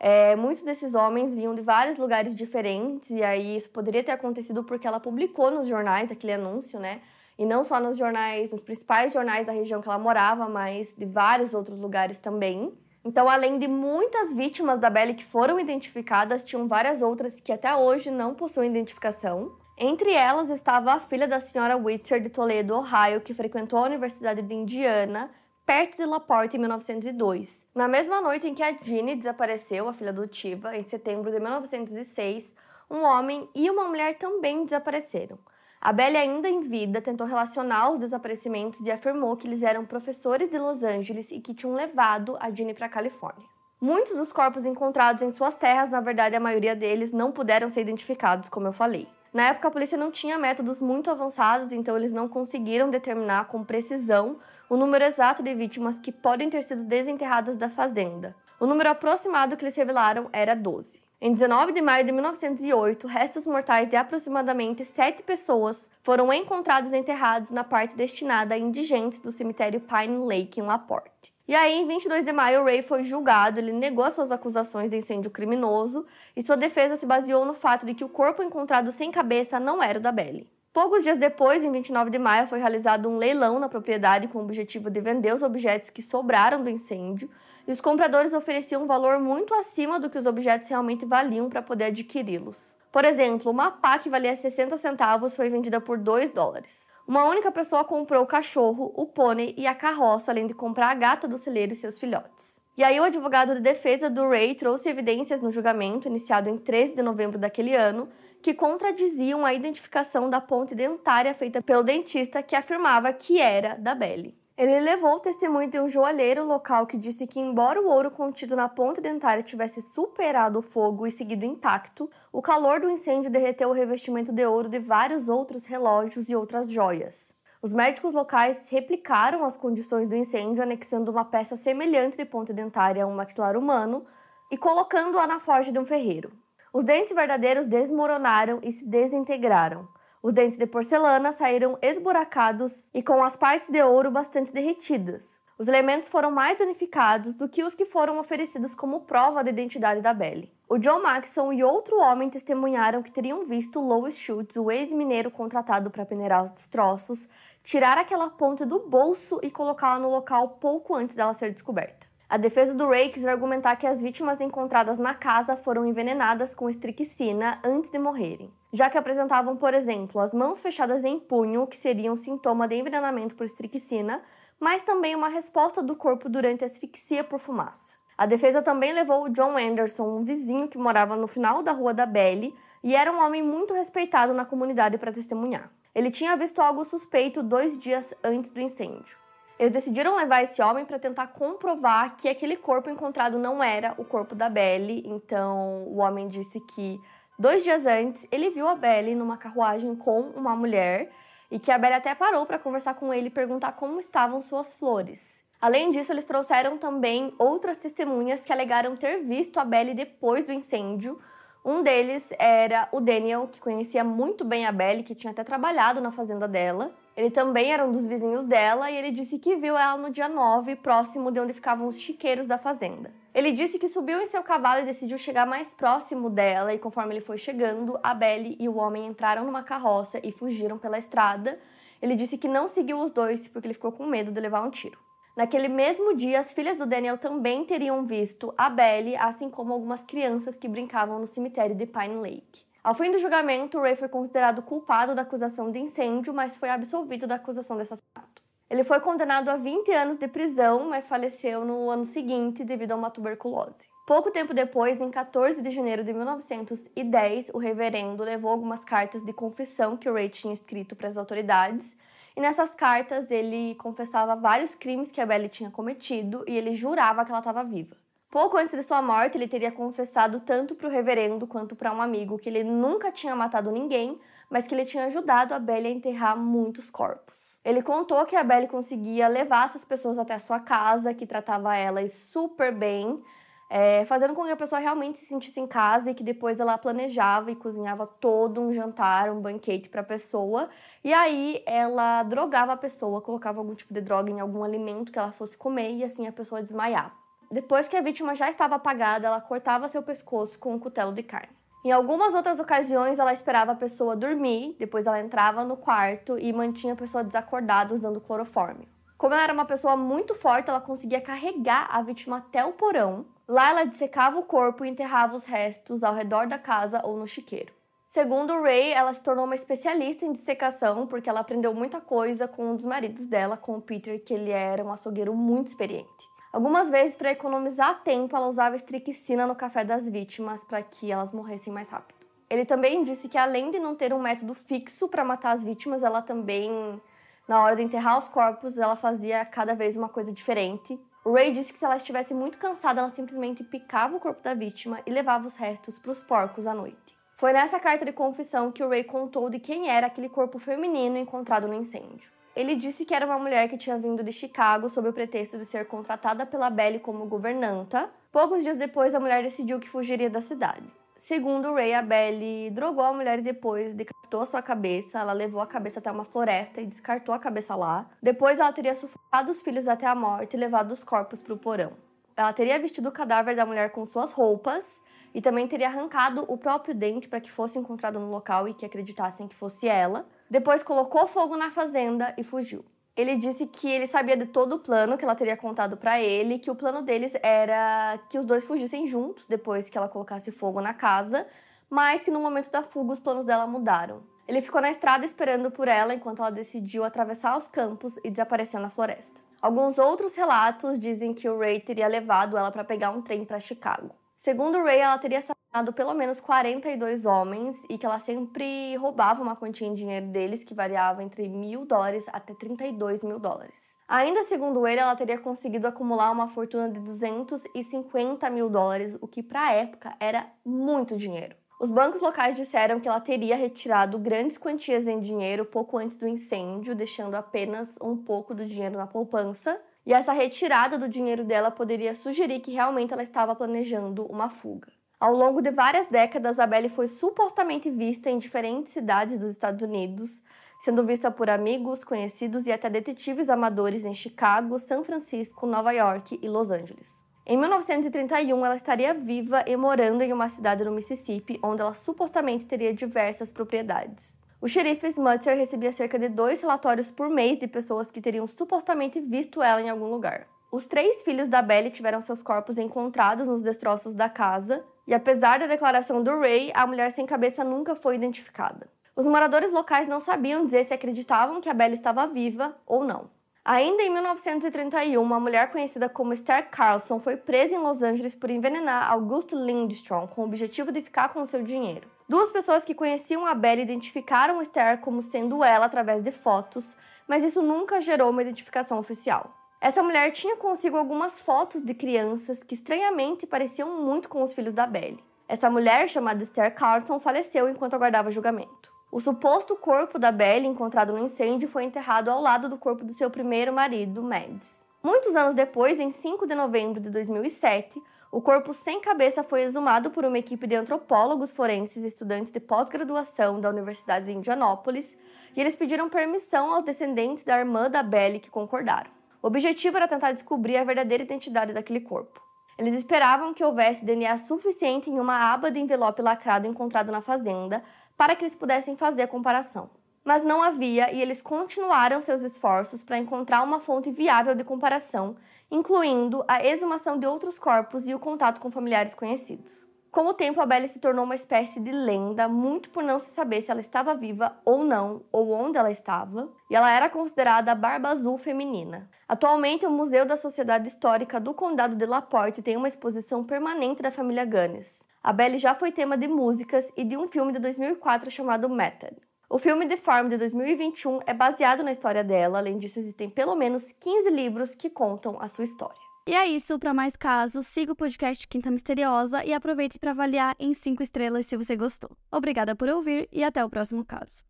É, 0.00 0.36
muitos 0.36 0.62
desses 0.62 0.94
homens 0.94 1.34
vinham 1.34 1.54
de 1.54 1.60
vários 1.60 1.98
lugares 1.98 2.34
diferentes 2.34 3.10
e 3.10 3.22
aí 3.22 3.56
isso 3.56 3.68
poderia 3.70 4.04
ter 4.04 4.12
acontecido 4.12 4.62
porque 4.62 4.86
ela 4.86 5.00
publicou 5.00 5.50
nos 5.50 5.66
jornais 5.66 6.12
aquele 6.12 6.34
anúncio, 6.34 6.78
né? 6.78 7.00
E 7.36 7.44
não 7.44 7.64
só 7.64 7.80
nos 7.80 7.96
jornais, 7.96 8.52
nos 8.52 8.62
principais 8.62 9.12
jornais 9.12 9.46
da 9.46 9.52
região 9.52 9.80
que 9.80 9.88
ela 9.88 9.98
morava, 9.98 10.48
mas 10.48 10.92
de 10.96 11.04
vários 11.04 11.54
outros 11.54 11.78
lugares 11.80 12.18
também. 12.18 12.72
Então, 13.04 13.28
além 13.28 13.58
de 13.58 13.66
muitas 13.66 14.34
vítimas 14.34 14.78
da 14.78 14.90
Belle 14.90 15.14
que 15.14 15.24
foram 15.24 15.58
identificadas, 15.58 16.44
tinham 16.44 16.66
várias 16.68 17.00
outras 17.00 17.40
que 17.40 17.52
até 17.52 17.74
hoje 17.74 18.10
não 18.10 18.34
possuem 18.34 18.70
identificação. 18.70 19.52
Entre 19.76 20.12
elas 20.12 20.50
estava 20.50 20.92
a 20.92 21.00
filha 21.00 21.28
da 21.28 21.38
senhora 21.38 21.76
Whitser 21.76 22.20
de 22.20 22.28
Toledo, 22.28 22.74
Ohio, 22.74 23.20
que 23.20 23.32
frequentou 23.32 23.78
a 23.78 23.86
Universidade 23.86 24.42
de 24.42 24.54
Indiana, 24.54 25.30
perto 25.68 25.98
de 25.98 26.06
LaPorte 26.06 26.56
em 26.56 26.60
1902. 26.60 27.60
Na 27.74 27.86
mesma 27.86 28.22
noite 28.22 28.48
em 28.48 28.54
que 28.54 28.62
a 28.62 28.72
Jeanne 28.72 29.14
desapareceu, 29.14 29.86
a 29.86 29.92
filha 29.92 30.08
adotiva, 30.08 30.74
em 30.74 30.82
setembro 30.82 31.30
de 31.30 31.38
1906, 31.38 32.54
um 32.90 33.02
homem 33.02 33.46
e 33.54 33.68
uma 33.68 33.84
mulher 33.84 34.16
também 34.16 34.64
desapareceram. 34.64 35.38
A 35.78 35.92
Belle, 35.92 36.16
ainda 36.16 36.48
em 36.48 36.62
vida, 36.62 37.02
tentou 37.02 37.26
relacionar 37.26 37.90
os 37.90 37.98
desaparecimentos 37.98 38.80
e 38.80 38.90
afirmou 38.90 39.36
que 39.36 39.46
eles 39.46 39.62
eram 39.62 39.84
professores 39.84 40.50
de 40.50 40.58
Los 40.58 40.82
Angeles 40.82 41.30
e 41.30 41.38
que 41.38 41.52
tinham 41.52 41.74
levado 41.74 42.38
a 42.40 42.50
Jeanne 42.50 42.72
para 42.72 42.86
a 42.86 42.88
Califórnia. 42.88 43.44
Muitos 43.78 44.16
dos 44.16 44.32
corpos 44.32 44.64
encontrados 44.64 45.22
em 45.22 45.30
suas 45.32 45.54
terras, 45.54 45.90
na 45.90 46.00
verdade, 46.00 46.34
a 46.34 46.40
maioria 46.40 46.74
deles 46.74 47.12
não 47.12 47.30
puderam 47.30 47.68
ser 47.68 47.82
identificados, 47.82 48.48
como 48.48 48.68
eu 48.68 48.72
falei. 48.72 49.06
Na 49.38 49.50
época, 49.50 49.68
a 49.68 49.70
polícia 49.70 49.96
não 49.96 50.10
tinha 50.10 50.36
métodos 50.36 50.80
muito 50.80 51.08
avançados, 51.08 51.72
então 51.72 51.96
eles 51.96 52.12
não 52.12 52.26
conseguiram 52.26 52.90
determinar 52.90 53.44
com 53.44 53.62
precisão 53.62 54.40
o 54.68 54.76
número 54.76 55.04
exato 55.04 55.44
de 55.44 55.54
vítimas 55.54 55.96
que 55.96 56.10
podem 56.10 56.50
ter 56.50 56.60
sido 56.64 56.82
desenterradas 56.82 57.54
da 57.54 57.70
fazenda. 57.70 58.34
O 58.58 58.66
número 58.66 58.90
aproximado 58.90 59.56
que 59.56 59.62
eles 59.62 59.76
revelaram 59.76 60.28
era 60.32 60.56
12. 60.56 61.00
Em 61.20 61.32
19 61.32 61.70
de 61.70 61.80
maio 61.80 62.04
de 62.04 62.10
1908, 62.10 63.06
restos 63.06 63.46
mortais 63.46 63.88
de 63.88 63.94
aproximadamente 63.94 64.84
sete 64.84 65.22
pessoas 65.22 65.88
foram 66.02 66.32
encontrados 66.32 66.92
enterrados 66.92 67.52
na 67.52 67.62
parte 67.62 67.94
destinada 67.94 68.56
a 68.56 68.58
indigentes 68.58 69.20
do 69.20 69.30
cemitério 69.30 69.80
Pine 69.80 70.18
Lake, 70.18 70.58
em 70.58 70.64
LaPorte. 70.64 71.32
E 71.48 71.54
aí, 71.54 71.80
em 71.80 71.86
22 71.86 72.26
de 72.26 72.30
maio, 72.30 72.62
Ray 72.62 72.82
foi 72.82 73.02
julgado, 73.02 73.58
ele 73.58 73.72
negou 73.72 74.10
suas 74.10 74.30
acusações 74.30 74.90
de 74.90 74.98
incêndio 74.98 75.30
criminoso 75.30 76.04
e 76.36 76.42
sua 76.42 76.58
defesa 76.58 76.94
se 76.94 77.06
baseou 77.06 77.46
no 77.46 77.54
fato 77.54 77.86
de 77.86 77.94
que 77.94 78.04
o 78.04 78.08
corpo 78.08 78.42
encontrado 78.42 78.92
sem 78.92 79.10
cabeça 79.10 79.58
não 79.58 79.82
era 79.82 79.98
o 79.98 80.02
da 80.02 80.12
Belly. 80.12 80.46
Poucos 80.74 81.02
dias 81.02 81.16
depois, 81.16 81.64
em 81.64 81.72
29 81.72 82.10
de 82.10 82.18
maio, 82.18 82.46
foi 82.48 82.58
realizado 82.58 83.08
um 83.08 83.16
leilão 83.16 83.58
na 83.58 83.66
propriedade 83.66 84.28
com 84.28 84.40
o 84.40 84.42
objetivo 84.42 84.90
de 84.90 85.00
vender 85.00 85.34
os 85.34 85.42
objetos 85.42 85.88
que 85.88 86.02
sobraram 86.02 86.62
do 86.62 86.68
incêndio, 86.68 87.30
e 87.66 87.72
os 87.72 87.80
compradores 87.80 88.34
ofereciam 88.34 88.82
um 88.82 88.86
valor 88.86 89.18
muito 89.18 89.54
acima 89.54 89.98
do 89.98 90.10
que 90.10 90.18
os 90.18 90.26
objetos 90.26 90.68
realmente 90.68 91.06
valiam 91.06 91.48
para 91.48 91.62
poder 91.62 91.86
adquiri-los. 91.86 92.76
Por 92.92 93.06
exemplo, 93.06 93.50
uma 93.50 93.70
pá 93.70 93.98
que 93.98 94.10
valia 94.10 94.36
60 94.36 94.76
centavos 94.76 95.34
foi 95.34 95.48
vendida 95.48 95.80
por 95.80 95.96
2 95.96 96.28
dólares. 96.28 96.87
Uma 97.08 97.24
única 97.24 97.50
pessoa 97.50 97.82
comprou 97.84 98.22
o 98.22 98.26
cachorro, 98.26 98.92
o 98.94 99.06
pônei 99.06 99.54
e 99.56 99.66
a 99.66 99.74
carroça, 99.74 100.30
além 100.30 100.46
de 100.46 100.52
comprar 100.52 100.90
a 100.90 100.94
gata 100.94 101.26
do 101.26 101.38
celeiro 101.38 101.72
e 101.72 101.76
seus 101.76 101.98
filhotes. 101.98 102.60
E 102.76 102.84
aí, 102.84 103.00
o 103.00 103.04
advogado 103.04 103.54
de 103.54 103.60
defesa 103.62 104.10
do 104.10 104.28
Ray 104.28 104.54
trouxe 104.54 104.90
evidências 104.90 105.40
no 105.40 105.50
julgamento, 105.50 106.06
iniciado 106.06 106.50
em 106.50 106.58
13 106.58 106.96
de 106.96 107.02
novembro 107.02 107.38
daquele 107.38 107.74
ano, 107.74 108.10
que 108.42 108.52
contradiziam 108.52 109.46
a 109.46 109.54
identificação 109.54 110.28
da 110.28 110.38
ponte 110.38 110.74
dentária 110.74 111.32
feita 111.32 111.62
pelo 111.62 111.82
dentista 111.82 112.42
que 112.42 112.54
afirmava 112.54 113.10
que 113.10 113.40
era 113.40 113.74
da 113.76 113.94
Belly. 113.94 114.36
Ele 114.58 114.80
levou 114.80 115.12
o 115.12 115.20
testemunho 115.20 115.70
de 115.70 115.78
um 115.78 115.88
joalheiro 115.88 116.44
local 116.44 116.84
que 116.84 116.96
disse 116.96 117.28
que, 117.28 117.38
embora 117.38 117.80
o 117.80 117.86
ouro 117.86 118.10
contido 118.10 118.56
na 118.56 118.68
ponte 118.68 119.00
dentária 119.00 119.40
tivesse 119.40 119.80
superado 119.80 120.58
o 120.58 120.62
fogo 120.62 121.06
e 121.06 121.12
seguido 121.12 121.44
intacto, 121.44 122.10
o 122.32 122.42
calor 122.42 122.80
do 122.80 122.90
incêndio 122.90 123.30
derreteu 123.30 123.68
o 123.68 123.72
revestimento 123.72 124.32
de 124.32 124.44
ouro 124.44 124.68
de 124.68 124.80
vários 124.80 125.28
outros 125.28 125.64
relógios 125.64 126.28
e 126.28 126.34
outras 126.34 126.68
joias. 126.68 127.32
Os 127.62 127.72
médicos 127.72 128.12
locais 128.12 128.68
replicaram 128.68 129.44
as 129.44 129.56
condições 129.56 130.08
do 130.08 130.16
incêndio, 130.16 130.60
anexando 130.60 131.12
uma 131.12 131.24
peça 131.24 131.54
semelhante 131.54 132.16
de 132.16 132.24
ponte 132.24 132.52
dentária 132.52 133.04
a 133.04 133.06
um 133.06 133.14
maxilar 133.14 133.56
humano 133.56 134.04
e 134.50 134.56
colocando-a 134.56 135.24
na 135.24 135.38
forja 135.38 135.70
de 135.70 135.78
um 135.78 135.84
ferreiro. 135.84 136.32
Os 136.72 136.82
dentes 136.82 137.14
verdadeiros 137.14 137.68
desmoronaram 137.68 138.58
e 138.64 138.72
se 138.72 138.84
desintegraram. 138.84 139.86
Os 140.20 140.32
dentes 140.32 140.58
de 140.58 140.66
porcelana 140.66 141.30
saíram 141.30 141.78
esburacados 141.80 142.90
e 142.92 143.02
com 143.02 143.22
as 143.22 143.36
partes 143.36 143.68
de 143.68 143.80
ouro 143.82 144.10
bastante 144.10 144.52
derretidas. 144.52 145.40
Os 145.56 145.68
elementos 145.68 146.08
foram 146.08 146.30
mais 146.30 146.58
danificados 146.58 147.34
do 147.34 147.48
que 147.48 147.62
os 147.62 147.74
que 147.74 147.84
foram 147.84 148.18
oferecidos 148.18 148.74
como 148.74 149.02
prova 149.02 149.44
da 149.44 149.50
identidade 149.50 150.00
da 150.00 150.12
Belle. 150.12 150.52
O 150.68 150.76
John 150.76 151.02
Maxson 151.02 151.52
e 151.52 151.62
outro 151.62 152.00
homem 152.00 152.28
testemunharam 152.28 153.02
que 153.02 153.12
teriam 153.12 153.46
visto 153.46 153.80
Lois 153.80 154.18
Schultz, 154.18 154.56
o 154.56 154.70
ex-mineiro 154.70 155.30
contratado 155.30 155.88
para 155.90 156.04
peneirar 156.04 156.44
os 156.44 156.50
destroços, 156.50 157.28
tirar 157.62 157.96
aquela 157.96 158.28
ponta 158.28 158.66
do 158.66 158.88
bolso 158.88 159.38
e 159.42 159.50
colocá-la 159.50 160.00
no 160.00 160.10
local 160.10 160.58
pouco 160.60 160.94
antes 160.94 161.14
dela 161.14 161.32
ser 161.32 161.52
descoberta. 161.52 162.08
A 162.28 162.36
defesa 162.36 162.74
do 162.74 162.86
Ray 162.86 163.08
quis 163.08 163.24
argumentar 163.24 163.76
que 163.76 163.86
as 163.86 164.02
vítimas 164.02 164.40
encontradas 164.40 164.98
na 164.98 165.14
casa 165.14 165.56
foram 165.56 165.86
envenenadas 165.86 166.54
com 166.54 166.68
estricicina 166.68 167.58
antes 167.64 167.88
de 167.88 167.98
morrerem, 167.98 168.52
já 168.72 168.90
que 168.90 168.98
apresentavam, 168.98 169.56
por 169.56 169.74
exemplo, 169.74 170.20
as 170.20 170.34
mãos 170.34 170.60
fechadas 170.60 171.04
em 171.04 171.18
punho, 171.18 171.66
que 171.66 171.76
seria 171.76 172.12
um 172.12 172.16
sintoma 172.16 172.68
de 172.68 172.76
envenenamento 172.76 173.34
por 173.34 173.44
estricicina, 173.44 174.22
mas 174.60 174.82
também 174.82 175.14
uma 175.14 175.28
resposta 175.28 175.82
do 175.82 175.96
corpo 175.96 176.28
durante 176.28 176.64
asfixia 176.64 177.24
por 177.24 177.38
fumaça. 177.38 177.94
A 178.16 178.26
defesa 178.26 178.60
também 178.60 178.92
levou 178.92 179.24
o 179.24 179.28
John 179.28 179.56
Anderson, 179.56 180.18
um 180.18 180.24
vizinho 180.24 180.66
que 180.66 180.76
morava 180.76 181.16
no 181.16 181.28
final 181.28 181.62
da 181.62 181.70
rua 181.70 181.94
da 181.94 182.04
Belle 182.04 182.52
e 182.82 182.96
era 182.96 183.12
um 183.12 183.24
homem 183.24 183.42
muito 183.42 183.72
respeitado 183.72 184.34
na 184.34 184.44
comunidade 184.44 184.98
para 184.98 185.12
testemunhar. 185.12 185.70
Ele 185.94 186.10
tinha 186.10 186.36
visto 186.36 186.60
algo 186.60 186.84
suspeito 186.84 187.42
dois 187.42 187.78
dias 187.78 188.12
antes 188.22 188.50
do 188.50 188.60
incêndio. 188.60 189.16
Eles 189.58 189.72
decidiram 189.72 190.16
levar 190.16 190.42
esse 190.42 190.62
homem 190.62 190.84
para 190.84 190.98
tentar 190.98 191.28
comprovar 191.28 192.16
que 192.16 192.28
aquele 192.28 192.56
corpo 192.56 192.88
encontrado 192.88 193.38
não 193.38 193.62
era 193.62 193.92
o 193.98 194.04
corpo 194.04 194.34
da 194.34 194.48
Belle. 194.48 195.02
Então, 195.04 195.82
o 195.86 195.98
homem 195.98 196.28
disse 196.28 196.60
que 196.60 197.00
dois 197.38 197.62
dias 197.62 197.86
antes 197.86 198.26
ele 198.32 198.50
viu 198.50 198.66
a 198.66 198.74
Belle 198.74 199.14
numa 199.14 199.36
carruagem 199.36 199.94
com 199.94 200.20
uma 200.34 200.56
mulher 200.56 201.10
e 201.50 201.58
que 201.58 201.70
a 201.70 201.78
Belle 201.78 201.94
até 201.94 202.14
parou 202.14 202.44
para 202.44 202.58
conversar 202.58 202.94
com 202.94 203.12
ele 203.12 203.28
e 203.28 203.30
perguntar 203.30 203.72
como 203.72 204.00
estavam 204.00 204.40
suas 204.40 204.74
flores. 204.74 205.42
Além 205.60 205.90
disso, 205.90 206.12
eles 206.12 206.24
trouxeram 206.24 206.78
também 206.78 207.34
outras 207.38 207.76
testemunhas 207.76 208.44
que 208.44 208.52
alegaram 208.52 208.96
ter 208.96 209.24
visto 209.24 209.58
a 209.58 209.64
Belle 209.64 209.94
depois 209.94 210.44
do 210.44 210.52
incêndio. 210.52 211.18
Um 211.64 211.82
deles 211.82 212.28
era 212.38 212.88
o 212.92 213.00
Daniel, 213.00 213.48
que 213.50 213.60
conhecia 213.60 214.04
muito 214.04 214.44
bem 214.44 214.66
a 214.66 214.72
Belle, 214.72 215.02
que 215.02 215.14
tinha 215.14 215.32
até 215.32 215.42
trabalhado 215.42 216.00
na 216.00 216.12
fazenda 216.12 216.46
dela. 216.46 216.92
Ele 217.18 217.32
também 217.32 217.72
era 217.72 217.84
um 217.84 217.90
dos 217.90 218.06
vizinhos 218.06 218.44
dela 218.44 218.88
e 218.92 218.96
ele 218.96 219.10
disse 219.10 219.40
que 219.40 219.56
viu 219.56 219.76
ela 219.76 219.96
no 219.96 220.08
dia 220.08 220.28
9, 220.28 220.76
próximo 220.76 221.32
de 221.32 221.40
onde 221.40 221.52
ficavam 221.52 221.88
os 221.88 221.98
chiqueiros 221.98 222.46
da 222.46 222.56
fazenda. 222.56 223.12
Ele 223.34 223.50
disse 223.50 223.76
que 223.76 223.88
subiu 223.88 224.20
em 224.20 224.28
seu 224.28 224.40
cavalo 224.40 224.82
e 224.82 224.84
decidiu 224.84 225.18
chegar 225.18 225.44
mais 225.44 225.74
próximo 225.74 226.30
dela, 226.30 226.72
e 226.72 226.78
conforme 226.78 227.14
ele 227.14 227.20
foi 227.20 227.36
chegando, 227.36 227.98
a 228.04 228.14
Belle 228.14 228.56
e 228.60 228.68
o 228.68 228.76
homem 228.76 229.04
entraram 229.04 229.44
numa 229.44 229.64
carroça 229.64 230.20
e 230.22 230.30
fugiram 230.30 230.78
pela 230.78 230.96
estrada. 230.96 231.58
Ele 232.00 232.14
disse 232.14 232.38
que 232.38 232.46
não 232.46 232.68
seguiu 232.68 233.00
os 233.00 233.10
dois 233.10 233.48
porque 233.48 233.66
ele 233.66 233.74
ficou 233.74 233.90
com 233.90 234.06
medo 234.06 234.30
de 234.30 234.38
levar 234.40 234.62
um 234.62 234.70
tiro. 234.70 235.00
Naquele 235.36 235.66
mesmo 235.66 236.14
dia, 236.14 236.38
as 236.38 236.52
filhas 236.52 236.78
do 236.78 236.86
Daniel 236.86 237.18
também 237.18 237.64
teriam 237.64 238.06
visto 238.06 238.54
a 238.56 238.70
Belle, 238.70 239.16
assim 239.16 239.50
como 239.50 239.72
algumas 239.72 240.04
crianças 240.04 240.56
que 240.56 240.68
brincavam 240.68 241.18
no 241.18 241.26
cemitério 241.26 241.74
de 241.74 241.84
Pine 241.84 242.14
Lake. 242.14 242.67
Ao 242.88 242.94
fim 242.94 243.10
do 243.10 243.18
julgamento, 243.18 243.78
Ray 243.78 243.94
foi 243.96 244.08
considerado 244.08 244.62
culpado 244.62 245.14
da 245.14 245.20
acusação 245.20 245.70
de 245.70 245.78
incêndio, 245.78 246.32
mas 246.32 246.56
foi 246.56 246.70
absolvido 246.70 247.26
da 247.26 247.34
acusação 247.34 247.76
de 247.76 247.82
assassinato. 247.82 248.42
Ele 248.70 248.82
foi 248.82 248.98
condenado 248.98 249.50
a 249.50 249.58
20 249.58 249.92
anos 249.92 250.16
de 250.16 250.26
prisão, 250.26 250.88
mas 250.88 251.06
faleceu 251.06 251.66
no 251.66 251.90
ano 251.90 252.06
seguinte 252.06 252.64
devido 252.64 252.92
a 252.92 252.96
uma 252.96 253.10
tuberculose. 253.10 253.84
Pouco 254.06 254.30
tempo 254.30 254.54
depois, 254.54 255.02
em 255.02 255.10
14 255.10 255.60
de 255.60 255.70
janeiro 255.70 256.02
de 256.02 256.14
1910, 256.14 257.50
o 257.52 257.58
reverendo 257.58 258.24
levou 258.24 258.50
algumas 258.50 258.82
cartas 258.82 259.22
de 259.22 259.34
confissão 259.34 259.94
que 259.94 260.10
Ray 260.10 260.30
tinha 260.30 260.54
escrito 260.54 260.96
para 260.96 261.08
as 261.08 261.18
autoridades, 261.18 261.94
e 262.34 262.40
nessas 262.40 262.74
cartas 262.74 263.30
ele 263.30 263.74
confessava 263.74 264.34
vários 264.34 264.74
crimes 264.74 265.12
que 265.12 265.20
a 265.20 265.26
Belle 265.26 265.50
tinha 265.50 265.70
cometido 265.70 266.42
e 266.48 266.56
ele 266.56 266.74
jurava 266.74 267.22
que 267.22 267.30
ela 267.30 267.40
estava 267.40 267.62
viva. 267.62 268.07
Pouco 268.30 268.58
antes 268.58 268.76
de 268.76 268.82
sua 268.82 269.00
morte, 269.00 269.38
ele 269.38 269.48
teria 269.48 269.72
confessado 269.72 270.40
tanto 270.40 270.74
para 270.74 270.86
o 270.86 270.90
reverendo 270.90 271.46
quanto 271.46 271.74
para 271.74 271.92
um 271.94 272.02
amigo 272.02 272.38
que 272.38 272.46
ele 272.46 272.62
nunca 272.62 273.10
tinha 273.10 273.34
matado 273.34 273.70
ninguém, 273.70 274.20
mas 274.50 274.66
que 274.66 274.74
ele 274.74 274.84
tinha 274.84 275.06
ajudado 275.06 275.54
a 275.54 275.58
Belle 275.58 275.88
a 275.88 275.90
enterrar 275.90 276.36
muitos 276.36 276.90
corpos. 276.90 277.56
Ele 277.64 277.82
contou 277.82 278.26
que 278.26 278.36
a 278.36 278.44
Belle 278.44 278.68
conseguia 278.68 279.28
levar 279.28 279.64
essas 279.64 279.82
pessoas 279.82 280.18
até 280.18 280.34
a 280.34 280.38
sua 280.38 280.60
casa, 280.60 281.14
que 281.14 281.26
tratava 281.26 281.74
elas 281.74 282.12
super 282.12 282.70
bem, 282.70 283.22
é, 283.70 284.04
fazendo 284.04 284.34
com 284.34 284.44
que 284.44 284.50
a 284.50 284.56
pessoa 284.56 284.78
realmente 284.78 285.16
se 285.16 285.24
sentisse 285.24 285.58
em 285.58 285.66
casa 285.66 286.10
e 286.10 286.14
que 286.14 286.22
depois 286.22 286.60
ela 286.60 286.76
planejava 286.76 287.50
e 287.50 287.56
cozinhava 287.56 288.06
todo 288.06 288.60
um 288.60 288.74
jantar, 288.74 289.30
um 289.30 289.40
banquete 289.40 289.88
para 289.88 290.02
a 290.02 290.04
pessoa. 290.04 290.68
E 291.02 291.14
aí 291.14 291.62
ela 291.66 292.22
drogava 292.24 292.74
a 292.74 292.76
pessoa, 292.76 293.22
colocava 293.22 293.58
algum 293.58 293.74
tipo 293.74 293.94
de 293.94 294.02
droga 294.02 294.30
em 294.30 294.38
algum 294.38 294.62
alimento 294.62 295.10
que 295.10 295.18
ela 295.18 295.32
fosse 295.32 295.56
comer 295.56 295.94
e 295.94 296.04
assim 296.04 296.26
a 296.26 296.32
pessoa 296.32 296.62
desmaiava. 296.62 297.17
Depois 297.50 297.88
que 297.88 297.96
a 297.96 298.02
vítima 298.02 298.34
já 298.34 298.48
estava 298.48 298.74
apagada, 298.76 299.26
ela 299.26 299.40
cortava 299.40 299.88
seu 299.88 300.02
pescoço 300.02 300.58
com 300.58 300.74
um 300.74 300.78
cutelo 300.78 301.12
de 301.12 301.22
carne. 301.22 301.56
Em 301.84 301.92
algumas 301.92 302.34
outras 302.34 302.58
ocasiões, 302.58 303.18
ela 303.18 303.32
esperava 303.32 303.72
a 303.72 303.76
pessoa 303.76 304.16
dormir, 304.16 304.76
depois 304.78 305.06
ela 305.06 305.20
entrava 305.20 305.64
no 305.64 305.76
quarto 305.76 306.38
e 306.38 306.52
mantinha 306.52 306.92
a 306.92 306.96
pessoa 306.96 307.24
desacordada 307.24 307.94
usando 307.94 308.20
clorofórmio. 308.20 308.88
Como 309.16 309.34
ela 309.34 309.44
era 309.44 309.52
uma 309.52 309.64
pessoa 309.64 309.96
muito 309.96 310.34
forte, 310.34 310.68
ela 310.68 310.80
conseguia 310.80 311.20
carregar 311.20 311.88
a 311.90 312.02
vítima 312.02 312.38
até 312.38 312.64
o 312.64 312.72
porão, 312.72 313.26
Lá 313.48 313.70
ela 313.70 313.84
dissecava 313.84 314.38
o 314.38 314.42
corpo 314.42 314.84
e 314.84 314.90
enterrava 314.90 315.34
os 315.34 315.46
restos 315.46 316.04
ao 316.04 316.14
redor 316.14 316.46
da 316.46 316.58
casa 316.58 317.00
ou 317.02 317.16
no 317.16 317.26
chiqueiro. 317.26 317.72
Segundo 318.06 318.60
Ray, 318.60 318.92
ela 318.92 319.10
se 319.10 319.22
tornou 319.22 319.46
uma 319.46 319.54
especialista 319.54 320.26
em 320.26 320.32
dissecação 320.32 321.06
porque 321.06 321.30
ela 321.30 321.40
aprendeu 321.40 321.72
muita 321.72 321.98
coisa 321.98 322.46
com 322.46 322.72
um 322.72 322.76
dos 322.76 322.84
maridos 322.84 323.26
dela, 323.26 323.56
com 323.56 323.76
o 323.76 323.80
Peter, 323.80 324.22
que 324.22 324.34
ele 324.34 324.50
era 324.50 324.84
um 324.84 324.92
açougueiro 324.92 325.34
muito 325.34 325.68
experiente. 325.68 326.28
Algumas 326.52 326.90
vezes, 326.90 327.16
para 327.16 327.32
economizar 327.32 328.02
tempo, 328.02 328.36
ela 328.36 328.48
usava 328.48 328.76
estricicina 328.76 329.46
no 329.46 329.54
café 329.54 329.84
das 329.84 330.08
vítimas 330.08 330.64
para 330.64 330.82
que 330.82 331.10
elas 331.10 331.32
morressem 331.32 331.72
mais 331.72 331.90
rápido. 331.90 332.18
Ele 332.48 332.64
também 332.64 333.04
disse 333.04 333.28
que, 333.28 333.36
além 333.36 333.70
de 333.70 333.78
não 333.78 333.94
ter 333.94 334.12
um 334.12 334.18
método 334.18 334.54
fixo 334.54 335.08
para 335.08 335.24
matar 335.24 335.52
as 335.52 335.62
vítimas, 335.62 336.02
ela 336.02 336.22
também, 336.22 337.00
na 337.46 337.62
hora 337.62 337.76
de 337.76 337.82
enterrar 337.82 338.18
os 338.18 338.28
corpos, 338.28 338.78
ela 338.78 338.96
fazia 338.96 339.44
cada 339.44 339.74
vez 339.74 339.96
uma 339.96 340.08
coisa 340.08 340.32
diferente 340.32 340.98
o 341.28 341.32
Ray 341.32 341.52
disse 341.52 341.74
que 341.74 341.78
se 341.78 341.84
ela 341.84 341.96
estivesse 341.96 342.32
muito 342.32 342.56
cansada, 342.56 343.00
ela 343.00 343.10
simplesmente 343.10 343.62
picava 343.62 344.16
o 344.16 344.18
corpo 344.18 344.42
da 344.42 344.54
vítima 344.54 345.00
e 345.04 345.10
levava 345.10 345.46
os 345.46 345.56
restos 345.56 345.98
para 345.98 346.12
os 346.12 346.22
porcos 346.22 346.66
à 346.66 346.72
noite. 346.72 347.14
Foi 347.36 347.52
nessa 347.52 347.78
carta 347.78 348.02
de 348.02 348.12
confissão 348.12 348.72
que 348.72 348.82
o 348.82 348.88
Ray 348.88 349.04
contou 349.04 349.50
de 349.50 349.58
quem 349.58 349.90
era 349.90 350.06
aquele 350.06 350.30
corpo 350.30 350.58
feminino 350.58 351.18
encontrado 351.18 351.68
no 351.68 351.74
incêndio. 351.74 352.30
Ele 352.56 352.74
disse 352.74 353.04
que 353.04 353.14
era 353.14 353.26
uma 353.26 353.38
mulher 353.38 353.68
que 353.68 353.78
tinha 353.78 353.96
vindo 353.98 354.22
de 354.22 354.32
Chicago 354.32 354.88
sob 354.88 355.08
o 355.08 355.12
pretexto 355.12 355.58
de 355.58 355.64
ser 355.64 355.86
contratada 355.86 356.44
pela 356.44 356.70
Belle 356.70 356.98
como 356.98 357.26
governanta. 357.26 358.10
Poucos 358.32 358.62
dias 358.62 358.76
depois, 358.76 359.14
a 359.14 359.20
mulher 359.20 359.42
decidiu 359.42 359.78
que 359.78 359.88
fugiria 359.88 360.28
da 360.28 360.40
cidade. 360.40 360.90
Segundo 361.16 361.74
Ray, 361.74 361.94
a 361.94 362.02
Belle 362.02 362.70
drogou 362.70 363.04
a 363.04 363.12
mulher 363.12 363.40
e 363.40 363.42
depois 363.42 363.94
decapitou 363.94 364.40
a 364.40 364.46
sua 364.46 364.62
cabeça. 364.62 365.18
Ela 365.18 365.32
levou 365.32 365.60
a 365.60 365.66
cabeça 365.66 365.98
até 365.98 366.10
uma 366.10 366.24
floresta 366.24 366.80
e 366.80 366.86
descartou 366.86 367.34
a 367.34 367.38
cabeça 367.38 367.74
lá. 367.74 368.08
Depois, 368.22 368.58
ela 368.58 368.72
teria 368.72 368.94
sufocado 368.94 369.50
os 369.50 369.60
filhos 369.60 369.88
até 369.88 370.06
a 370.06 370.14
morte 370.14 370.54
e 370.54 370.60
levado 370.60 370.92
os 370.92 371.04
corpos 371.04 371.40
para 371.40 371.54
o 371.54 371.58
porão. 371.58 371.92
Ela 372.36 372.52
teria 372.52 372.78
vestido 372.78 373.08
o 373.08 373.12
cadáver 373.12 373.56
da 373.56 373.66
mulher 373.66 373.90
com 373.90 374.06
suas 374.06 374.32
roupas 374.32 375.00
e 375.34 375.40
também 375.40 375.66
teria 375.66 375.88
arrancado 375.88 376.44
o 376.48 376.56
próprio 376.56 376.94
dente 376.94 377.28
para 377.28 377.40
que 377.40 377.50
fosse 377.50 377.78
encontrado 377.78 378.18
no 378.18 378.30
local 378.30 378.68
e 378.68 378.74
que 378.74 378.86
acreditassem 378.86 379.48
que 379.48 379.54
fosse 379.54 379.88
ela. 379.88 380.26
Depois, 380.50 380.82
colocou 380.82 381.26
fogo 381.26 381.56
na 381.56 381.70
fazenda 381.70 382.34
e 382.36 382.42
fugiu 382.42 382.84
ele 383.18 383.34
disse 383.34 383.66
que 383.66 383.90
ele 383.90 384.06
sabia 384.06 384.36
de 384.36 384.46
todo 384.46 384.76
o 384.76 384.78
plano 384.78 385.18
que 385.18 385.24
ela 385.24 385.34
teria 385.34 385.56
contado 385.56 385.96
para 385.96 386.20
ele, 386.20 386.56
que 386.56 386.70
o 386.70 386.74
plano 386.76 387.02
deles 387.02 387.32
era 387.42 388.16
que 388.30 388.38
os 388.38 388.46
dois 388.46 388.64
fugissem 388.64 389.08
juntos 389.08 389.44
depois 389.44 389.90
que 389.90 389.98
ela 389.98 390.08
colocasse 390.08 390.52
fogo 390.52 390.80
na 390.80 390.94
casa, 390.94 391.44
mas 391.90 392.22
que 392.22 392.30
no 392.30 392.38
momento 392.38 392.70
da 392.70 392.80
fuga 392.80 393.12
os 393.14 393.18
planos 393.18 393.44
dela 393.44 393.66
mudaram. 393.66 394.22
Ele 394.46 394.62
ficou 394.62 394.80
na 394.80 394.88
estrada 394.88 395.24
esperando 395.24 395.68
por 395.68 395.88
ela 395.88 396.14
enquanto 396.14 396.38
ela 396.38 396.50
decidiu 396.50 397.02
atravessar 397.02 397.58
os 397.58 397.66
campos 397.66 398.16
e 398.22 398.30
desaparecer 398.30 398.78
na 398.78 398.88
floresta. 398.88 399.42
Alguns 399.60 399.98
outros 399.98 400.36
relatos 400.36 400.96
dizem 400.96 401.34
que 401.34 401.48
o 401.48 401.58
Ray 401.58 401.80
teria 401.80 402.06
levado 402.06 402.56
ela 402.56 402.70
para 402.70 402.84
pegar 402.84 403.10
um 403.10 403.20
trem 403.20 403.44
para 403.44 403.58
Chicago. 403.58 404.14
Segundo 404.38 404.84
Ray, 404.84 405.00
ela 405.00 405.18
teria 405.18 405.38
assassinado 405.38 405.92
pelo 405.92 406.14
menos 406.14 406.38
42 406.38 407.26
homens 407.26 407.76
e 407.90 407.98
que 407.98 408.06
ela 408.06 408.20
sempre 408.20 408.94
roubava 408.94 409.42
uma 409.42 409.56
quantia 409.56 409.88
em 409.88 409.94
dinheiro 409.94 410.28
deles 410.28 410.62
que 410.62 410.72
variava 410.72 411.24
entre 411.24 411.48
mil 411.48 411.84
dólares 411.84 412.24
até 412.28 412.54
32 412.54 413.24
mil 413.24 413.40
dólares. 413.40 413.76
Ainda 414.06 414.44
segundo 414.44 414.86
ele, 414.86 415.00
ela 415.00 415.16
teria 415.16 415.38
conseguido 415.38 415.88
acumular 415.88 416.30
uma 416.30 416.48
fortuna 416.48 416.88
de 416.88 417.00
250 417.00 418.48
mil 418.48 418.70
dólares, 418.70 419.18
o 419.20 419.26
que 419.26 419.42
para 419.42 419.60
a 419.60 419.72
época 419.72 420.14
era 420.20 420.46
muito 420.64 421.16
dinheiro. 421.16 421.56
Os 421.80 421.90
bancos 421.90 422.20
locais 422.20 422.56
disseram 422.56 423.00
que 423.00 423.08
ela 423.08 423.20
teria 423.20 423.56
retirado 423.56 424.20
grandes 424.20 424.56
quantias 424.56 425.08
em 425.08 425.20
dinheiro 425.20 425.64
pouco 425.64 425.98
antes 425.98 426.16
do 426.16 426.28
incêndio, 426.28 426.94
deixando 426.94 427.34
apenas 427.34 427.96
um 428.00 428.16
pouco 428.16 428.54
do 428.54 428.64
dinheiro 428.64 428.96
na 428.96 429.06
poupança. 429.06 429.80
E 430.08 430.12
essa 430.14 430.32
retirada 430.32 430.96
do 430.96 431.06
dinheiro 431.06 431.44
dela 431.44 431.70
poderia 431.70 432.14
sugerir 432.14 432.60
que 432.60 432.72
realmente 432.72 433.12
ela 433.12 433.22
estava 433.22 433.54
planejando 433.54 434.24
uma 434.24 434.48
fuga. 434.48 434.90
Ao 435.20 435.34
longo 435.34 435.60
de 435.60 435.70
várias 435.70 436.06
décadas, 436.06 436.58
a 436.58 436.66
Belle 436.66 436.88
foi 436.88 437.06
supostamente 437.06 437.90
vista 437.90 438.30
em 438.30 438.38
diferentes 438.38 438.94
cidades 438.94 439.36
dos 439.36 439.50
Estados 439.50 439.82
Unidos, 439.82 440.40
sendo 440.80 441.04
vista 441.04 441.30
por 441.30 441.50
amigos, 441.50 442.02
conhecidos 442.02 442.66
e 442.66 442.72
até 442.72 442.88
detetives 442.88 443.50
amadores 443.50 444.06
em 444.06 444.14
Chicago, 444.14 444.78
São 444.78 445.04
Francisco, 445.04 445.66
Nova 445.66 445.92
York 445.92 446.38
e 446.40 446.48
Los 446.48 446.70
Angeles. 446.70 447.22
Em 447.44 447.58
1931, 447.58 448.64
ela 448.64 448.76
estaria 448.76 449.12
viva 449.12 449.62
e 449.66 449.76
morando 449.76 450.22
em 450.22 450.32
uma 450.32 450.48
cidade 450.48 450.84
no 450.84 450.90
Mississippi, 450.90 451.60
onde 451.62 451.82
ela 451.82 451.92
supostamente 451.92 452.64
teria 452.64 452.94
diversas 452.94 453.52
propriedades. 453.52 454.32
O 454.60 454.66
xerife 454.66 455.06
Smutzer 455.06 455.56
recebia 455.56 455.92
cerca 455.92 456.18
de 456.18 456.28
dois 456.28 456.60
relatórios 456.60 457.12
por 457.12 457.30
mês 457.30 457.56
de 457.58 457.68
pessoas 457.68 458.10
que 458.10 458.20
teriam 458.20 458.44
supostamente 458.44 459.20
visto 459.20 459.62
ela 459.62 459.80
em 459.80 459.88
algum 459.88 460.10
lugar. 460.10 460.48
Os 460.72 460.84
três 460.84 461.22
filhos 461.22 461.48
da 461.48 461.62
Belle 461.62 461.92
tiveram 461.92 462.20
seus 462.20 462.42
corpos 462.42 462.76
encontrados 462.76 463.46
nos 463.46 463.62
destroços 463.62 464.16
da 464.16 464.28
casa, 464.28 464.84
e 465.06 465.14
apesar 465.14 465.60
da 465.60 465.68
declaração 465.68 466.24
do 466.24 466.40
Ray, 466.40 466.72
a 466.74 466.84
mulher 466.88 467.12
sem 467.12 467.24
cabeça 467.24 467.62
nunca 467.62 467.94
foi 467.94 468.16
identificada. 468.16 468.90
Os 469.14 469.26
moradores 469.26 469.70
locais 469.70 470.08
não 470.08 470.18
sabiam 470.18 470.64
dizer 470.64 470.84
se 470.84 470.92
acreditavam 470.92 471.60
que 471.60 471.68
a 471.68 471.74
Belle 471.74 471.94
estava 471.94 472.26
viva 472.26 472.76
ou 472.84 473.04
não. 473.04 473.30
Ainda 473.64 474.02
em 474.02 474.10
1931, 474.10 475.22
uma 475.22 475.38
mulher 475.38 475.70
conhecida 475.70 476.08
como 476.08 476.32
Esther 476.32 476.68
Carlson 476.68 477.20
foi 477.20 477.36
presa 477.36 477.76
em 477.76 477.78
Los 477.78 478.02
Angeles 478.02 478.34
por 478.34 478.50
envenenar 478.50 479.08
Auguste 479.12 479.54
Lindstrom 479.54 480.26
com 480.26 480.42
o 480.42 480.46
objetivo 480.46 480.90
de 480.90 481.00
ficar 481.00 481.28
com 481.28 481.44
seu 481.44 481.62
dinheiro. 481.62 482.17
Duas 482.28 482.52
pessoas 482.52 482.84
que 482.84 482.94
conheciam 482.94 483.46
a 483.46 483.54
Belle 483.54 483.80
identificaram 483.80 484.60
Esther 484.60 485.00
como 485.00 485.22
sendo 485.22 485.64
ela 485.64 485.86
através 485.86 486.22
de 486.22 486.30
fotos, 486.30 486.94
mas 487.26 487.42
isso 487.42 487.62
nunca 487.62 488.02
gerou 488.02 488.28
uma 488.28 488.42
identificação 488.42 488.98
oficial. 488.98 489.50
Essa 489.80 490.02
mulher 490.02 490.30
tinha 490.32 490.54
consigo 490.56 490.98
algumas 490.98 491.40
fotos 491.40 491.80
de 491.80 491.94
crianças 491.94 492.62
que 492.62 492.74
estranhamente 492.74 493.46
pareciam 493.46 494.02
muito 494.02 494.28
com 494.28 494.42
os 494.42 494.52
filhos 494.52 494.74
da 494.74 494.86
Belle. 494.86 495.24
Essa 495.48 495.70
mulher, 495.70 496.06
chamada 496.06 496.42
Esther 496.42 496.74
Carlson, 496.74 497.18
faleceu 497.18 497.66
enquanto 497.66 497.94
aguardava 497.94 498.30
julgamento. 498.30 498.92
O 499.10 499.20
suposto 499.20 499.74
corpo 499.74 500.18
da 500.18 500.30
Belle, 500.30 500.66
encontrado 500.66 501.14
no 501.14 501.24
incêndio, 501.24 501.66
foi 501.66 501.84
enterrado 501.84 502.30
ao 502.30 502.42
lado 502.42 502.68
do 502.68 502.76
corpo 502.76 503.06
do 503.06 503.14
seu 503.14 503.30
primeiro 503.30 503.72
marido, 503.72 504.22
Mads. 504.22 504.84
Muitos 505.02 505.34
anos 505.34 505.54
depois, 505.54 505.98
em 505.98 506.10
5 506.10 506.46
de 506.46 506.54
novembro 506.54 507.00
de 507.00 507.08
2007, 507.08 508.02
o 508.30 508.42
corpo 508.42 508.74
sem 508.74 509.00
cabeça 509.00 509.42
foi 509.42 509.62
exumado 509.62 510.10
por 510.10 510.24
uma 510.24 510.38
equipe 510.38 510.66
de 510.66 510.74
antropólogos 510.74 511.50
forenses 511.50 512.04
e 512.04 512.08
estudantes 512.08 512.52
de 512.52 512.60
pós-graduação 512.60 513.58
da 513.58 513.70
Universidade 513.70 514.26
de 514.26 514.32
Indianópolis, 514.32 515.16
e 515.56 515.60
eles 515.60 515.74
pediram 515.74 516.10
permissão 516.10 516.74
aos 516.74 516.84
descendentes 516.84 517.42
da 517.42 517.58
irmã 517.58 517.90
da 517.90 518.02
Belle 518.02 518.38
que 518.38 518.50
concordaram. 518.50 519.10
O 519.42 519.46
objetivo 519.46 519.96
era 519.96 520.06
tentar 520.06 520.32
descobrir 520.32 520.76
a 520.76 520.84
verdadeira 520.84 521.24
identidade 521.24 521.72
daquele 521.72 522.00
corpo. 522.00 522.42
Eles 522.76 522.94
esperavam 522.94 523.54
que 523.54 523.64
houvesse 523.64 524.04
DNA 524.04 524.36
suficiente 524.36 525.08
em 525.08 525.18
uma 525.18 525.52
aba 525.52 525.70
de 525.70 525.80
envelope 525.80 526.20
lacrado 526.20 526.66
encontrado 526.66 527.10
na 527.10 527.22
fazenda 527.22 527.82
para 528.16 528.36
que 528.36 528.44
eles 528.44 528.54
pudessem 528.54 528.94
fazer 528.94 529.22
a 529.22 529.28
comparação. 529.28 529.88
Mas 530.22 530.44
não 530.44 530.62
havia 530.62 531.10
e 531.12 531.22
eles 531.22 531.40
continuaram 531.40 532.20
seus 532.20 532.42
esforços 532.42 533.02
para 533.02 533.16
encontrar 533.16 533.62
uma 533.62 533.80
fonte 533.80 534.10
viável 534.10 534.54
de 534.54 534.62
comparação, 534.62 535.36
incluindo 535.70 536.44
a 536.48 536.64
exumação 536.64 537.18
de 537.18 537.26
outros 537.26 537.58
corpos 537.58 538.08
e 538.08 538.14
o 538.14 538.18
contato 538.18 538.60
com 538.60 538.70
familiares 538.70 539.14
conhecidos. 539.14 539.88
Com 540.10 540.26
o 540.26 540.34
tempo, 540.34 540.60
a 540.60 540.66
Belle 540.66 540.88
se 540.88 540.98
tornou 540.98 541.24
uma 541.24 541.34
espécie 541.34 541.78
de 541.78 541.92
lenda, 541.92 542.48
muito 542.48 542.88
por 542.88 543.02
não 543.02 543.20
se 543.20 543.30
saber 543.30 543.60
se 543.60 543.70
ela 543.70 543.80
estava 543.80 544.14
viva 544.14 544.58
ou 544.64 544.82
não, 544.82 545.22
ou 545.30 545.52
onde 545.52 545.76
ela 545.76 545.90
estava, 545.90 546.48
e 546.70 546.74
ela 546.74 546.90
era 546.90 547.10
considerada 547.10 547.72
a 547.72 547.74
barba 547.74 548.08
azul 548.08 548.38
feminina. 548.38 549.08
Atualmente, 549.28 549.84
o 549.84 549.90
Museu 549.90 550.24
da 550.24 550.36
Sociedade 550.36 550.88
Histórica 550.88 551.38
do 551.38 551.52
Condado 551.52 551.94
de 551.94 552.06
Laporte 552.06 552.62
tem 552.62 552.76
uma 552.76 552.88
exposição 552.88 553.44
permanente 553.44 554.02
da 554.02 554.10
família 554.10 554.46
Gunness. 554.46 555.06
A 555.22 555.32
Belle 555.32 555.58
já 555.58 555.74
foi 555.74 555.92
tema 555.92 556.16
de 556.16 556.26
músicas 556.26 556.90
e 556.96 557.04
de 557.04 557.16
um 557.16 557.28
filme 557.28 557.52
de 557.52 557.58
2004 557.58 558.30
chamado 558.30 558.68
Method. 558.68 559.14
O 559.50 559.58
filme 559.58 559.88
The 559.88 559.96
Farm 559.96 560.28
de 560.28 560.36
2021 560.36 561.20
é 561.26 561.32
baseado 561.32 561.82
na 561.82 561.90
história 561.90 562.22
dela, 562.22 562.58
além 562.58 562.78
disso, 562.78 562.98
existem 562.98 563.30
pelo 563.30 563.56
menos 563.56 563.90
15 563.98 564.28
livros 564.28 564.74
que 564.74 564.90
contam 564.90 565.40
a 565.40 565.48
sua 565.48 565.64
história. 565.64 565.96
E 566.26 566.34
é 566.34 566.46
isso, 566.46 566.78
para 566.78 566.92
mais 566.92 567.16
casos, 567.16 567.66
siga 567.66 567.92
o 567.92 567.96
podcast 567.96 568.46
Quinta 568.46 568.70
Misteriosa 568.70 569.42
e 569.46 569.54
aproveite 569.54 569.98
para 569.98 570.10
avaliar 570.10 570.54
em 570.58 570.74
5 570.74 571.02
estrelas 571.02 571.46
se 571.46 571.56
você 571.56 571.74
gostou. 571.76 572.10
Obrigada 572.30 572.76
por 572.76 572.90
ouvir 572.90 573.26
e 573.32 573.42
até 573.42 573.64
o 573.64 573.70
próximo 573.70 574.04
caso. 574.04 574.44